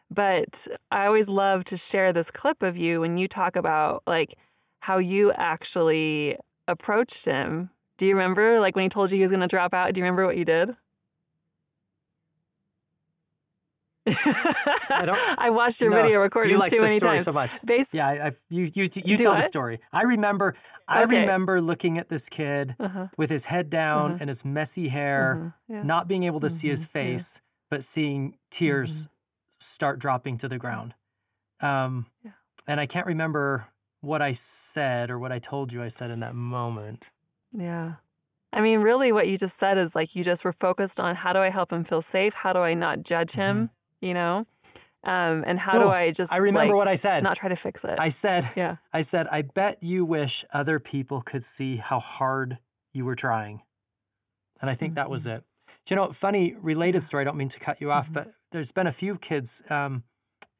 [0.09, 4.35] but I always love to share this clip of you when you talk about like
[4.81, 7.69] how you actually approached him.
[7.97, 9.93] Do you remember like when he told you he was going to drop out?
[9.93, 10.75] Do you remember what you did?
[14.07, 17.25] I don't- watched your No, video you recordings like too the many story times.
[17.25, 17.51] so much.
[17.65, 19.79] Base, Yeah, I, I, you you you Do tell the story.
[19.91, 20.55] I remember
[20.87, 21.19] I Okay.
[21.21, 24.17] remember looking at this kid uh-huh, with his head down Uh-huh.
[24.21, 25.83] and his messy hair, uh-huh, yeah.
[25.83, 26.91] not being able to see his Mhm, yeah.
[27.03, 29.07] face, but seeing tears
[29.59, 30.95] start dropping to the ground.
[31.59, 32.31] Um, Yeah.
[32.67, 33.67] And I can't remember
[34.01, 37.09] what I said or what I told you I said in that moment.
[37.51, 37.93] Yeah.
[38.53, 41.31] I mean, really, what you just said is like you just were focused on how
[41.33, 42.33] do I help him feel safe?
[42.33, 43.69] How do I not judge him?
[44.01, 44.45] You know?
[45.03, 45.89] Um, and how do Mm-hmm.
[45.89, 47.23] I just I remember like, what I said.
[47.23, 47.97] not try to fix it?
[47.99, 48.77] I said, yeah.
[48.93, 52.59] I said, I bet you wish other people could see how hard
[52.93, 53.63] you were trying.
[54.61, 55.43] And I think that was it.
[55.85, 57.05] Do you know, funny related Mm-hmm.
[57.05, 58.13] Story, I don't mean to cut you off, Mhm.
[58.13, 60.03] but there's been a few kids um,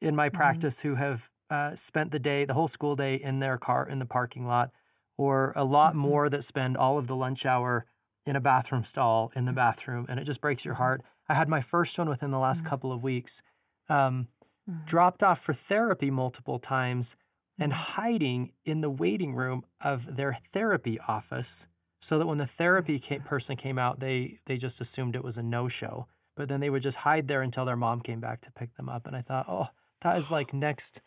[0.00, 0.32] in my Mhm.
[0.34, 3.98] practice who have uh, spent the day, the whole school day in their car in
[3.98, 4.70] the parking lot,
[5.18, 5.98] or a lot Mhm.
[5.98, 7.84] more that spend all of the lunch hour
[8.24, 9.46] in a bathroom stall in Mm-hmm.
[9.46, 10.06] the bathroom.
[10.08, 11.02] And it just breaks your heart.
[11.28, 12.66] I had my first one within the last Mhm.
[12.68, 13.42] couple of weeks.
[13.88, 14.28] Um,
[14.68, 14.84] Mhm.
[14.86, 17.16] dropped off for therapy multiple times
[17.58, 17.76] and Mhm.
[17.76, 21.66] hiding in the waiting room of their therapy office
[22.00, 25.36] so that when the therapy ca- person came out they they just assumed it was
[25.38, 28.50] a no-show but then they would just hide there until their mom came back to
[28.52, 29.06] pick them up.
[29.06, 29.68] And I thought, oh,
[30.00, 31.02] that is like next,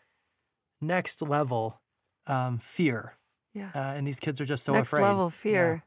[0.80, 1.80] next level
[2.28, 3.14] um, fear.
[3.52, 3.70] Yeah.
[3.74, 5.00] Uh, and these kids are just so Next afraid.
[5.00, 5.84] Next level fear.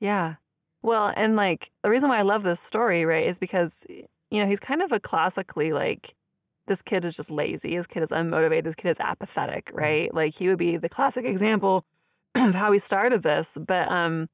[0.00, 0.36] Yeah.
[0.82, 4.46] Well, and like the reason why I love this story, right, is because you know
[4.46, 6.14] he's kind of a classically like
[6.66, 7.76] this kid is just lazy.
[7.76, 8.64] This kid is unmotivated.
[8.64, 9.78] This kid is apathetic, Mm-hmm.
[9.78, 10.14] right?
[10.14, 11.84] Like he would be the classic example
[12.34, 13.58] of how he started this.
[13.60, 14.28] But um,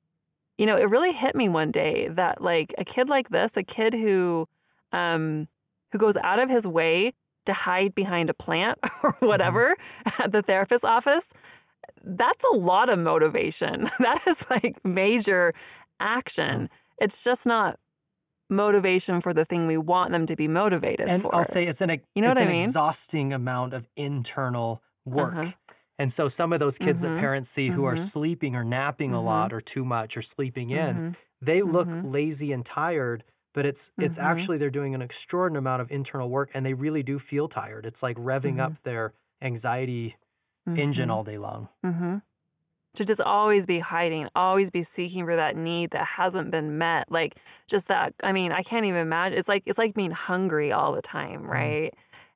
[0.59, 3.63] you know, it really hit me one day that like a kid like this, a
[3.63, 4.49] kid who
[4.93, 5.49] um
[5.93, 7.13] who goes out of his way
[7.47, 9.27] to hide behind a plant or Mm-hmm.
[9.27, 9.77] whatever
[10.19, 11.33] at the therapist's office,
[12.03, 13.89] that's a lot of motivation.
[14.01, 15.55] That is like major
[16.01, 16.69] action.
[16.99, 17.79] It's just not
[18.51, 21.17] motivation for the thing we want them to be motivated for.
[21.17, 21.33] And for.
[21.33, 22.75] I'll say it's an you know it's what I an mean?
[22.75, 25.47] exhausting amount of internal work.
[25.47, 25.53] Uh-huh.
[25.99, 27.15] And so some of those kids that Mhm.
[27.15, 27.97] parents see who are Mhm.
[27.97, 29.23] sleeping or napping a Mhm.
[29.23, 31.17] lot or too much or sleeping in, Mhm.
[31.41, 32.03] they look Mhm.
[32.03, 36.51] lazy and tired, but it's it's actually they're doing an extraordinary amount of internal work
[36.55, 37.87] and they really do feel tired.
[37.87, 40.17] It's like revving up their anxiety
[40.77, 41.69] engine all day long.
[42.95, 43.03] Mm-hmm.
[43.03, 47.11] To just always be hiding, always be seeking for that need that hasn't been met.
[47.11, 48.15] Like just that.
[48.23, 49.37] I mean, I can't even imagine.
[49.39, 51.93] It's like it's like being hungry all the time, right?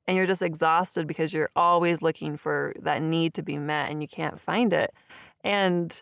[0.07, 4.01] And you're just exhausted because you're always looking for that need to be met and
[4.01, 4.91] you can't find it.
[5.43, 6.01] And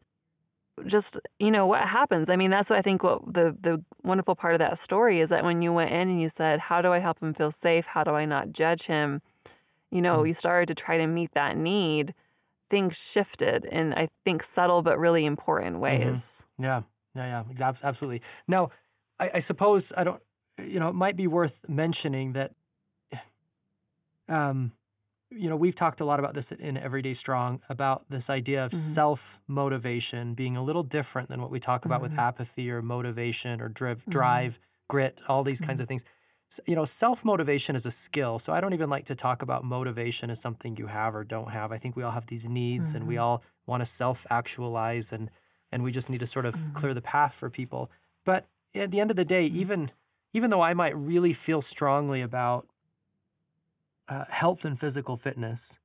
[0.85, 2.29] just you know what happens.
[2.29, 3.03] I mean, that's what I think.
[3.03, 6.21] What the the wonderful part of that story is that when you went in and
[6.21, 7.87] you said, "How do I help him feel safe?
[7.87, 9.21] How do I not judge him?"
[9.91, 10.27] You know, Mm.
[10.27, 12.13] you started to try to meet that need
[12.69, 16.45] things shifted in I think subtle but really important ways.
[16.59, 16.81] Yeah,
[17.15, 18.21] yeah, yeah, ex- absolutely.
[18.47, 18.69] Now,
[19.19, 20.21] I, I suppose I don't,
[20.57, 22.53] you know, it might be worth mentioning that,
[24.29, 24.71] um,
[25.29, 28.71] you know, we've talked a lot about this in Everyday Strong about this idea of
[28.71, 28.75] Mhm.
[28.75, 32.19] self motivation being a little different than what we talk about with Mhm.
[32.19, 34.11] apathy or motivation or driv- Mhm.
[34.11, 35.83] drive, grit, all these kinds Mhm.
[35.83, 36.05] of things.
[36.65, 38.39] You know, self motivation is a skill.
[38.39, 41.51] So I don't even like to talk about motivation as something you have or don't
[41.51, 41.71] have.
[41.71, 43.21] I think we all have these needs and we Mhm.
[43.21, 45.29] all want to self actualize and
[45.71, 46.73] and we just need to sort of Mhm.
[46.73, 47.91] clear the path for people.
[48.23, 49.55] But at the end of the day, Mhm.
[49.55, 49.91] even
[50.33, 52.67] even though I might really feel strongly about
[54.07, 55.79] uh, health and physical fitness,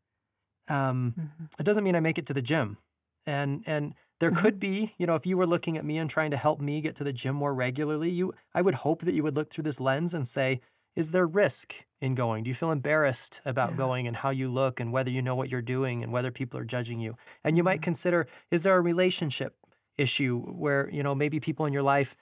[0.68, 1.48] um, Mhm.
[1.58, 2.78] it doesn't mean I make it to the gym.
[3.26, 4.46] And and there Mhm.
[4.46, 6.80] could be, you know, if you were looking at me and trying to help me
[6.80, 9.64] get to the gym more regularly, you I would hope that you would look through
[9.64, 10.62] this lens and say,
[10.96, 12.44] is there risk in going?
[12.44, 13.76] Do you feel embarrassed about Yeah.
[13.76, 16.60] going and how you look and whether you know what you're doing and whether people
[16.60, 17.16] are judging you?
[17.44, 17.82] And you might Mhm.
[17.82, 19.56] consider, is there a relationship
[19.98, 22.16] issue where, you know, maybe people in your life,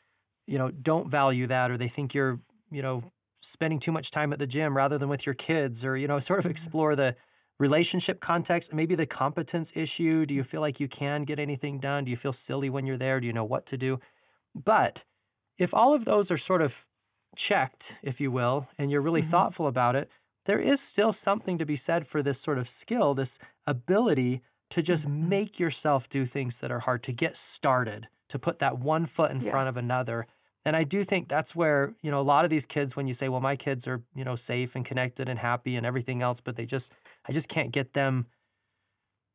[0.46, 4.32] you know, don't value that or they think you're, you know, spending too much time
[4.32, 6.50] at the gym rather than with your kids or, you know, sort of Mhm.
[6.50, 7.16] explore the
[7.60, 10.26] relationship context, maybe the competence issue.
[10.26, 12.04] Do you feel like you can get anything done?
[12.06, 13.20] Do you feel silly when you're there?
[13.20, 14.00] Do you know what to do?
[14.54, 15.04] But
[15.58, 16.86] if all of those are sort of
[17.36, 19.22] checked, if you will, and you're really Mhm.
[19.22, 20.10] thoughtful about it,
[20.46, 24.82] there is still something to be said for this sort of skill, this ability to
[24.82, 25.08] just Mhm.
[25.08, 29.30] make yourself do things that are hard, to get started, to put that one foot
[29.32, 29.50] in Yeah.
[29.50, 30.26] front of another.
[30.64, 33.14] And I do think that's where, you know, a lot of these kids, when you
[33.14, 36.40] say, well, my kids are, you know, safe and connected and happy and everything else,
[36.40, 36.92] but they just,
[37.26, 38.26] I just can't get them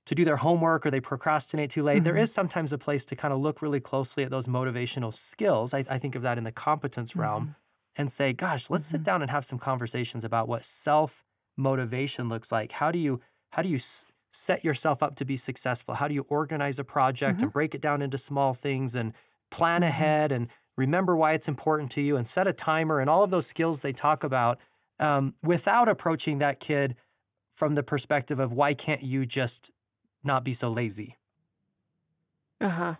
[0.06, 2.04] to do their homework or they procrastinate too late.
[2.04, 2.18] There Mhm.
[2.18, 5.74] is sometimes a place to kind of look really closely at those motivational skills.
[5.74, 7.56] I, I think of that in the competence realm Mhm.
[7.96, 9.04] and say, gosh, let's sit Mhm.
[9.04, 11.24] down and have some conversations about what self
[11.58, 12.72] motivation looks like.
[12.72, 13.20] How do you,
[13.52, 15.96] how do you s- set yourself up to be successful?
[15.96, 19.14] How do you organize a project and break it down into small things and
[19.50, 20.16] plan Mhm.
[20.22, 23.30] ahead and remember why it's important to you and set a timer and all of
[23.30, 24.60] those skills they talk about
[25.00, 26.96] um, without approaching that kid
[27.56, 29.72] from the perspective of why can't you just
[30.24, 31.18] not be so lazy?
[32.62, 32.96] Uh-huh.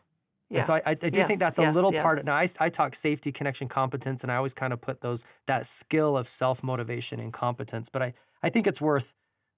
[0.50, 0.60] Yeah.
[0.60, 2.24] And so I, I do Yes, think that's a yes, little part.
[2.24, 2.26] yes.
[2.26, 5.66] Now I, I talk safety, connection, competence, and I always kind of put those that
[5.66, 7.90] skill of self motivation and competence.
[7.90, 9.14] But I, I think it's worth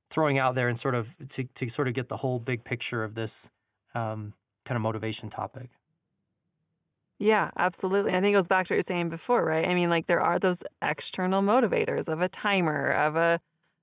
[0.10, 3.04] throwing out there and sort of to to sort of get the whole big picture
[3.04, 3.50] of this
[3.94, 4.34] um,
[4.66, 5.72] kind of motivation topic.
[7.20, 8.12] Yeah, absolutely.
[8.12, 9.68] I think it goes back to what you were saying before, right?
[9.68, 13.40] I mean, like there are those external motivators of a timer, of a,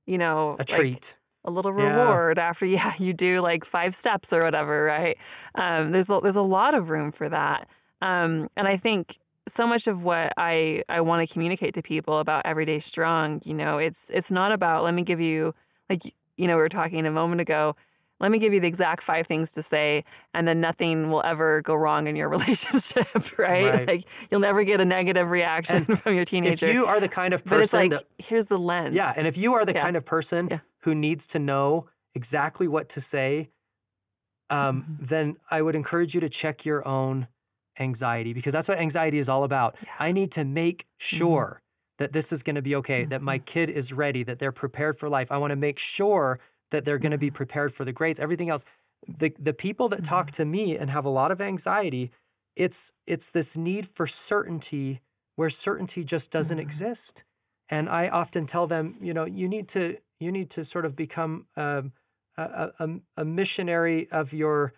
[0.06, 1.16] you know, A like, treat.
[1.44, 1.82] a little Yeah.
[1.82, 5.18] reward after yeah you do like five steps or whatever, right?
[5.56, 7.68] Um, there's a, there's a lot of room for that,
[8.00, 9.18] um, and I think
[9.48, 13.52] so much of what I I want to communicate to people about Everyday Strong, you
[13.54, 15.54] know, it's it's not about let me give you
[15.90, 16.02] like
[16.36, 17.76] you know we were talking a moment ago.
[18.20, 21.60] Let me give you the exact five things to say, and then nothing will ever
[21.62, 23.06] go wrong in your relationship,
[23.38, 23.64] right?
[23.64, 23.88] Right.
[23.88, 26.66] Like you'll never get a negative reaction from your teenager.
[26.66, 28.94] If you are the kind of but it's person like that here's the lens.
[28.94, 29.82] Yeah, and if you are the Yeah.
[29.82, 30.58] kind of person Yeah.
[30.80, 33.50] who needs to know exactly what to say,
[34.50, 35.08] um, Mhm.
[35.08, 37.28] then I would encourage you to check your own
[37.80, 39.76] anxiety because that's what anxiety is all about.
[39.82, 39.90] Yeah.
[39.98, 41.60] I need to make sure
[41.98, 44.98] that this is going to be okay, that my kid is ready, that they're prepared
[44.98, 45.30] for life.
[45.32, 46.38] I want to make sure
[46.70, 48.64] that they're going to be prepared for the grades, everything else.
[49.06, 52.10] The the people that talk to me and have a lot of anxiety,
[52.56, 55.00] it's it's this need for certainty
[55.36, 57.24] where certainty just doesn't exist.
[57.68, 60.94] And I often tell them, you know, you need to you need to sort of
[60.96, 61.92] become um,
[62.36, 62.88] a, a,
[63.18, 64.72] a missionary of your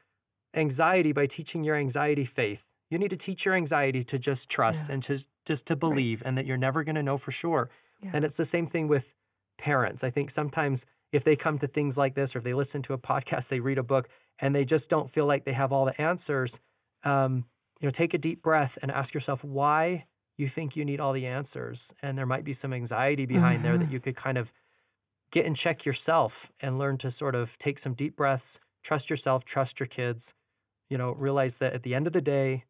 [0.54, 2.62] anxiety by teaching your anxiety faith.
[2.90, 4.94] You need to teach your anxiety to just trust Yeah.
[4.94, 7.68] and to just to believe, and that you're never going to know for sure.
[8.02, 8.10] Yeah.
[8.14, 9.14] And it's the same thing with
[9.58, 10.02] parents.
[10.02, 12.92] I think sometimes if they come to things like this, or if they listen to
[12.92, 15.84] a podcast, they read a book, and they just don't feel like they have all
[15.84, 16.60] the answers,
[17.04, 17.44] um,
[17.80, 21.12] you know, take a deep breath and ask yourself why you think you need all
[21.12, 24.52] the answers, and there might be some anxiety behind there that you could kind of
[25.30, 29.44] get in check yourself and learn to sort of take some deep breaths, trust yourself,
[29.44, 30.34] trust your kids,
[30.88, 32.64] you know, realize that at the end of the day,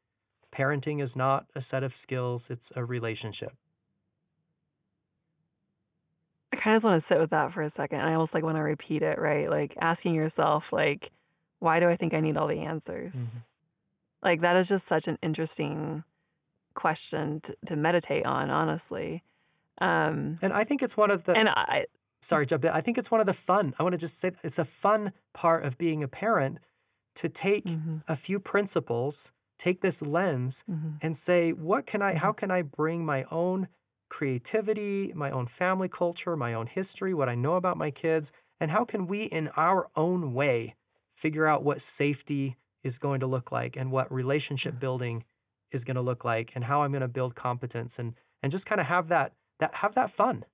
[0.53, 3.53] parenting is not a set of skills, it's a relationship.
[6.53, 8.01] I kind of just want to sit with that for a second.
[8.01, 9.49] And I almost like want to repeat it, right?
[9.49, 11.13] Like asking yourself, like,
[11.61, 13.37] why do I think I need all the answers?
[13.37, 13.43] Mhm.
[14.23, 16.03] Like that is just such an interesting
[16.75, 19.23] question to, to meditate on, honestly.
[19.79, 21.87] Um, And I think it's one of the and I,
[22.21, 22.73] sorry, jump in.
[22.73, 23.73] I think it's one of the fun.
[23.79, 26.59] I want to just say it's a fun part of being a parent
[27.15, 28.03] to take Mhm.
[28.09, 30.99] a few principles, take this lens, Mhm.
[31.01, 33.69] and say, what can I, how can I bring my own
[34.09, 38.71] creativity, my own family culture, my own history, what I know about my kids, and
[38.71, 40.77] how can we, in our own way,
[41.15, 45.25] figure out what safety is going to look like and what relationship building
[45.73, 48.67] is going to look like and how I'm going to build competence and and just
[48.67, 50.45] kind of have that that have that fun.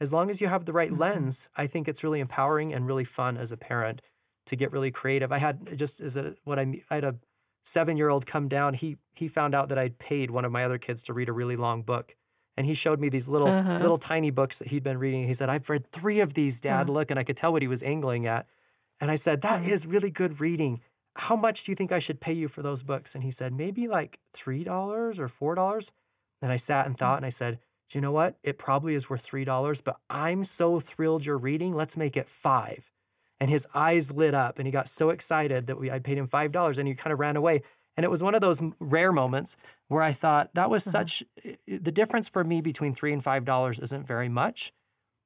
[0.00, 0.96] As long as you have the right Mhm.
[0.96, 4.00] lens, I think it's really empowering and really fun as a parent
[4.46, 5.32] to get really creative.
[5.32, 7.18] I had just as a what I I had a
[7.64, 8.74] seven year old come down.
[8.74, 11.32] He he found out that I'd paid one of my other kids to read a
[11.32, 12.16] really long book,
[12.58, 13.78] and he showed me these little Uh-huh.
[13.80, 15.26] little tiny books that he'd been reading.
[15.26, 16.88] He said, "I've read three of these, Dad.
[16.88, 16.92] Uh-huh.
[16.92, 18.46] Look," and I could tell what he was angling at.
[19.00, 19.70] And I said, "That Uh-huh.
[19.74, 20.80] is really good reading.
[21.16, 23.52] How much do you think I should pay you for those books?" And he said,
[23.52, 25.92] "Maybe like three dollars or four dollars."
[26.42, 28.38] And I sat and thought, and I said, "Do you know what?
[28.42, 31.74] It probably is worth three dollars, but I'm so thrilled you're reading.
[31.74, 32.90] Let's make it five.
[33.40, 36.26] And his eyes lit up, and he got so excited that we I paid him
[36.26, 37.62] five dollars, and he kind of ran away.
[37.98, 39.56] And it was one of those rare moments
[39.88, 43.22] where I thought that was such i- i- the difference for me between three and
[43.22, 44.72] five dollars isn't very much,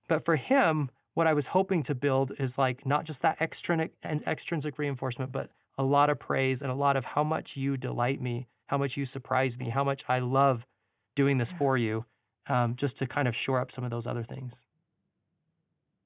[0.08, 3.92] but for him, what I was hoping to build is like not just that extrinsic
[4.02, 7.76] and extrinsic reinforcement, but a lot of praise and a lot of how much you
[7.76, 10.66] delight me, how much you surprise me, how much I love
[11.14, 12.06] doing this for you,
[12.46, 14.64] um, just to kind of shore up some of those other things.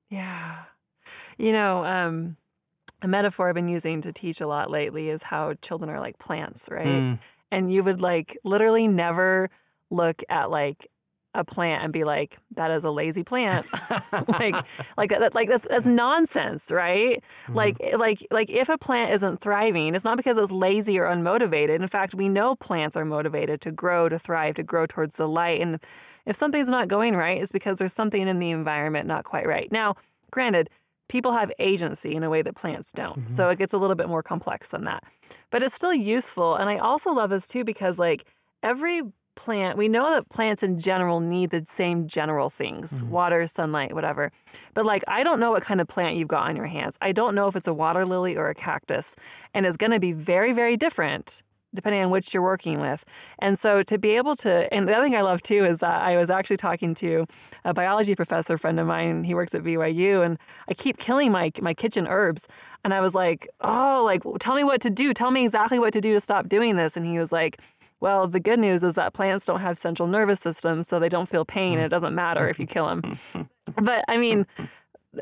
[0.08, 0.64] Yeah.
[1.38, 2.36] You know, um,
[3.02, 6.18] a metaphor I've been using to teach a lot lately is how children are like
[6.18, 6.86] plants, right?
[6.86, 7.18] Mm.
[7.50, 9.50] And you would like literally never
[9.90, 10.88] look at like
[11.36, 13.66] a plant and be like, that is a lazy plant.
[14.28, 14.54] like
[14.96, 17.22] like that like that's that's nonsense, right?
[17.48, 21.80] Like like like if a plant isn't thriving, it's not because it's lazy or unmotivated.
[21.80, 25.28] In fact, we know plants are motivated to grow, to thrive, to grow towards the
[25.28, 25.60] light.
[25.60, 25.78] And
[26.24, 29.70] if something's not going right, it's because there's something in the environment not quite right.
[29.70, 29.96] Now,
[30.30, 30.70] granted,
[31.08, 33.30] people have agency in a way that plants don't.
[33.30, 33.52] So mm-hmm.
[33.52, 35.04] it gets a little bit more complex than that.
[35.50, 36.56] But it's still useful.
[36.56, 38.24] And I also love this too because like
[38.62, 39.02] every
[39.36, 43.10] plant, we know that plants in general need the same general things mm-hmm.
[43.10, 44.32] water, sunlight, whatever.
[44.74, 46.96] But like, I don't know what kind of plant you've got on your hands.
[47.00, 49.14] I don't know if it's a water lily or a cactus.
[49.54, 51.42] And it's going to be very, very different
[51.76, 53.04] depending on which you're working with.
[53.38, 56.02] And so to be able to, and the other thing I love too is that
[56.02, 57.26] I was actually talking to
[57.64, 59.22] a biology professor friend of mine.
[59.22, 62.48] He works at BYU, and I keep killing my my kitchen herbs.
[62.84, 65.14] And I was like, oh, like tell me what to do.
[65.14, 66.96] Tell me exactly what to do to stop doing this.
[66.96, 67.60] And he was like.
[67.98, 71.30] Well, the good news is that plants don't have central nervous systems, so they don't
[71.30, 73.18] feel pain, and it doesn't matter if you kill them.
[73.82, 74.46] but I mean,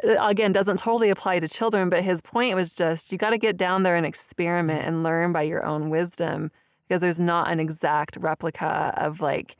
[0.02, 3.56] again doesn't totally apply to children but his point was just you got to get
[3.56, 6.50] down there and experiment and learn by your own wisdom
[6.86, 9.56] because there's not an exact replica of like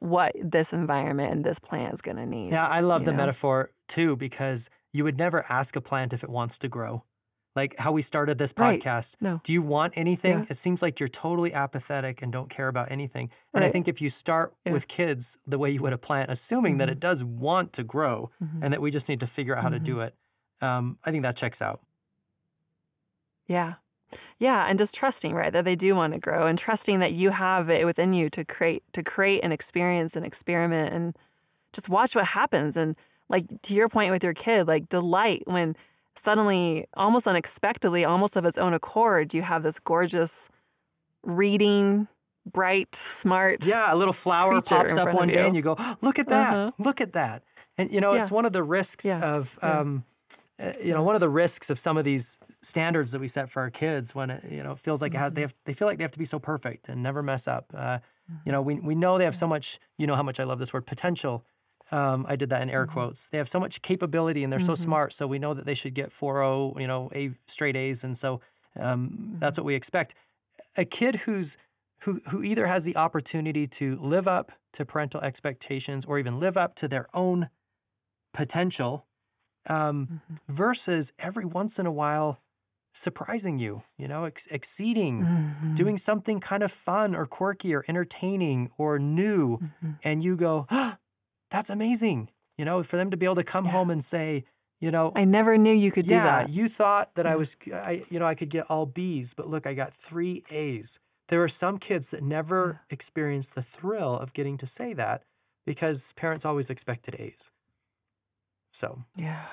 [0.00, 3.18] what this environment and this plant is going to need Yeah, I love the know?
[3.18, 7.04] metaphor too because you would never ask a plant if it wants to grow.
[7.56, 8.80] Like how we started this Right.
[8.80, 9.16] podcast.
[9.20, 9.40] No.
[9.42, 10.40] Do you want anything?
[10.40, 10.46] Yeah.
[10.50, 13.30] It seems like you're totally apathetic and don't care about anything.
[13.54, 14.72] And I think if you start Yeah.
[14.72, 16.92] with kids the way you would a plant, assuming that Mhm.
[16.92, 18.58] it does want to grow Mhm.
[18.62, 20.14] and that we just need to figure out how to do it,
[20.60, 21.80] um, I think that checks out.
[23.48, 23.74] yeah
[24.38, 27.30] yeah and just trusting right that they do want to grow and trusting that you
[27.30, 31.16] have it within you to create to create an experience and experiment and
[31.72, 32.96] just watch what happens and
[33.28, 35.76] like to your point with your kid like delight when
[36.18, 40.48] suddenly almost unexpectedly almost of its own accord you have this gorgeous
[41.22, 42.08] reading
[42.46, 43.64] bright, smart.
[43.66, 46.70] Yeah, a little flower pops up one day and you go, look at that, uh-huh.
[46.78, 47.42] look at that.
[47.76, 48.20] And you know, yeah.
[48.20, 49.18] it's one of the risks yeah.
[49.18, 50.04] of, um,
[50.58, 50.68] yeah.
[50.68, 53.50] uh, you know, one of the risks of some of these standards that we set
[53.50, 55.34] for our kids when it, you know, it feels like mm-hmm.
[55.34, 57.72] they have, they feel like they have to be so perfect and never mess up.
[57.74, 58.34] Uh, mm-hmm.
[58.46, 60.58] You know, we, we know they have so much, you know, how much I love
[60.58, 61.44] this word potential.
[61.92, 62.92] Um, I did that in air mm-hmm.
[62.92, 63.28] quotes.
[63.28, 64.82] They have so much capability and they're so mm-hmm.
[64.82, 65.12] smart.
[65.12, 68.02] So we know that they should get 4.0, you know, A straight A's.
[68.02, 68.40] And so
[68.78, 69.62] um, that's mm-hmm.
[69.62, 70.14] what we expect.
[70.76, 71.56] A kid who's
[72.00, 76.56] who, who either has the opportunity to live up to parental expectations or even live
[76.56, 77.48] up to their own
[78.34, 79.06] potential
[79.68, 80.54] um, mm-hmm.
[80.54, 82.38] versus every once in a while
[82.92, 85.74] surprising you, you know, ex- exceeding, mm-hmm.
[85.74, 89.58] doing something kind of fun or quirky or entertaining or new.
[89.58, 89.90] Mm-hmm.
[90.02, 90.94] And you go, oh,
[91.50, 92.30] that's amazing.
[92.58, 93.72] You know, for them to be able to come yeah.
[93.72, 94.44] home and say,
[94.80, 96.50] you know, I never knew you could yeah, do that.
[96.50, 99.66] You thought that I was, I, you know, I could get all B's, but look,
[99.66, 100.98] I got three A's.
[101.28, 102.94] There are some kids that never yeah.
[102.94, 105.22] experience the thrill of getting to say that
[105.64, 107.50] because parents always expected A's.
[108.72, 109.46] So, yeah.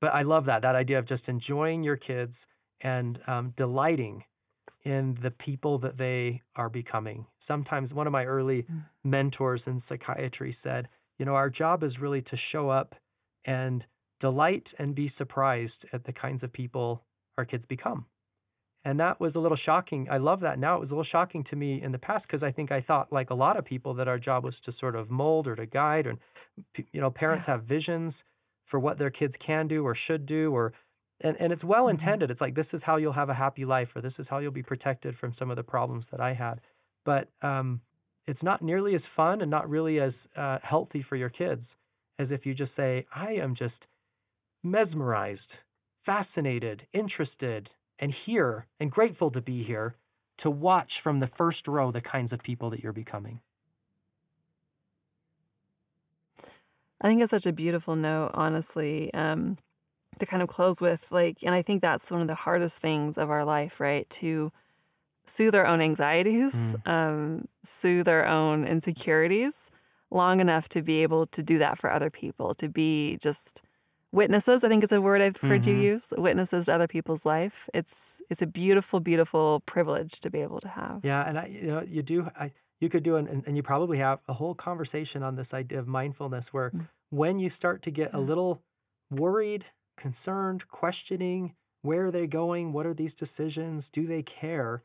[0.00, 2.46] But I love that, that idea of just enjoying your kids
[2.80, 4.24] and um, delighting
[4.84, 7.26] in the people that they are becoming.
[7.38, 8.84] Sometimes one of my early mm.
[9.02, 10.88] mentors in psychiatry said,
[11.18, 12.94] you know, our job is really to show up
[13.44, 13.86] and
[14.20, 17.04] delight and be surprised at the kinds of people
[17.36, 18.06] our kids become.
[18.86, 20.08] And that was a little shocking.
[20.10, 20.76] I love that now.
[20.76, 23.12] It was a little shocking to me in the past because I think I thought,
[23.12, 25.64] like a lot of people, that our job was to sort of mold or to
[25.64, 26.06] guide.
[26.06, 26.18] And,
[26.92, 27.54] you know, parents yeah.
[27.54, 28.24] have visions
[28.66, 30.72] for what their kids can do or should do or
[31.20, 31.92] and, and it's well mm-hmm.
[31.92, 32.26] intended.
[32.26, 32.32] Mm-hmm.
[32.32, 34.52] It's like this is how you'll have a happy life or this is how you'll
[34.52, 36.60] be protected from some of the problems that I had.
[37.04, 37.80] But um,
[38.26, 41.76] it's not nearly as fun and not really as uh, healthy for your kids
[42.18, 43.86] as if you just say, I am just
[44.62, 45.58] mesmerized,
[46.02, 49.96] fascinated, interested, and here and grateful to be here
[50.38, 53.40] to watch from the first row the kinds of people that you're becoming.
[57.00, 59.58] I think it's such a beautiful note, honestly, um,
[60.18, 61.12] to kind of close with.
[61.12, 64.08] Like, and I think that's one of the hardest things of our life, right?
[64.10, 64.50] To
[65.26, 66.90] soothe their own anxieties, mm.
[66.90, 69.70] um, soothe their own insecurities
[70.10, 73.62] long enough to be able to do that for other people, to be just
[74.12, 74.64] witnesses.
[74.64, 75.70] I think is a word I've heard mm-hmm.
[75.82, 76.12] you use.
[76.16, 77.68] Witnesses to other people's life.
[77.74, 81.00] It's it's a beautiful, beautiful privilege to be able to have.
[81.04, 82.30] Yeah, and I, you know, you do.
[82.38, 85.78] I, you could do an, and you probably have a whole conversation on this idea
[85.78, 86.88] of mindfulness, where mm.
[87.10, 88.62] when you start to get a little
[89.10, 89.64] worried,
[89.96, 92.72] concerned, questioning, where are they going?
[92.72, 93.90] What are these decisions?
[93.90, 94.82] Do they care?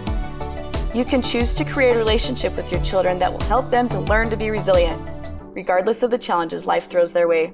[0.96, 4.00] You can choose to create a relationship with your children that will help them to
[4.00, 5.10] learn to be resilient,
[5.54, 7.52] regardless of the challenges life throws their way.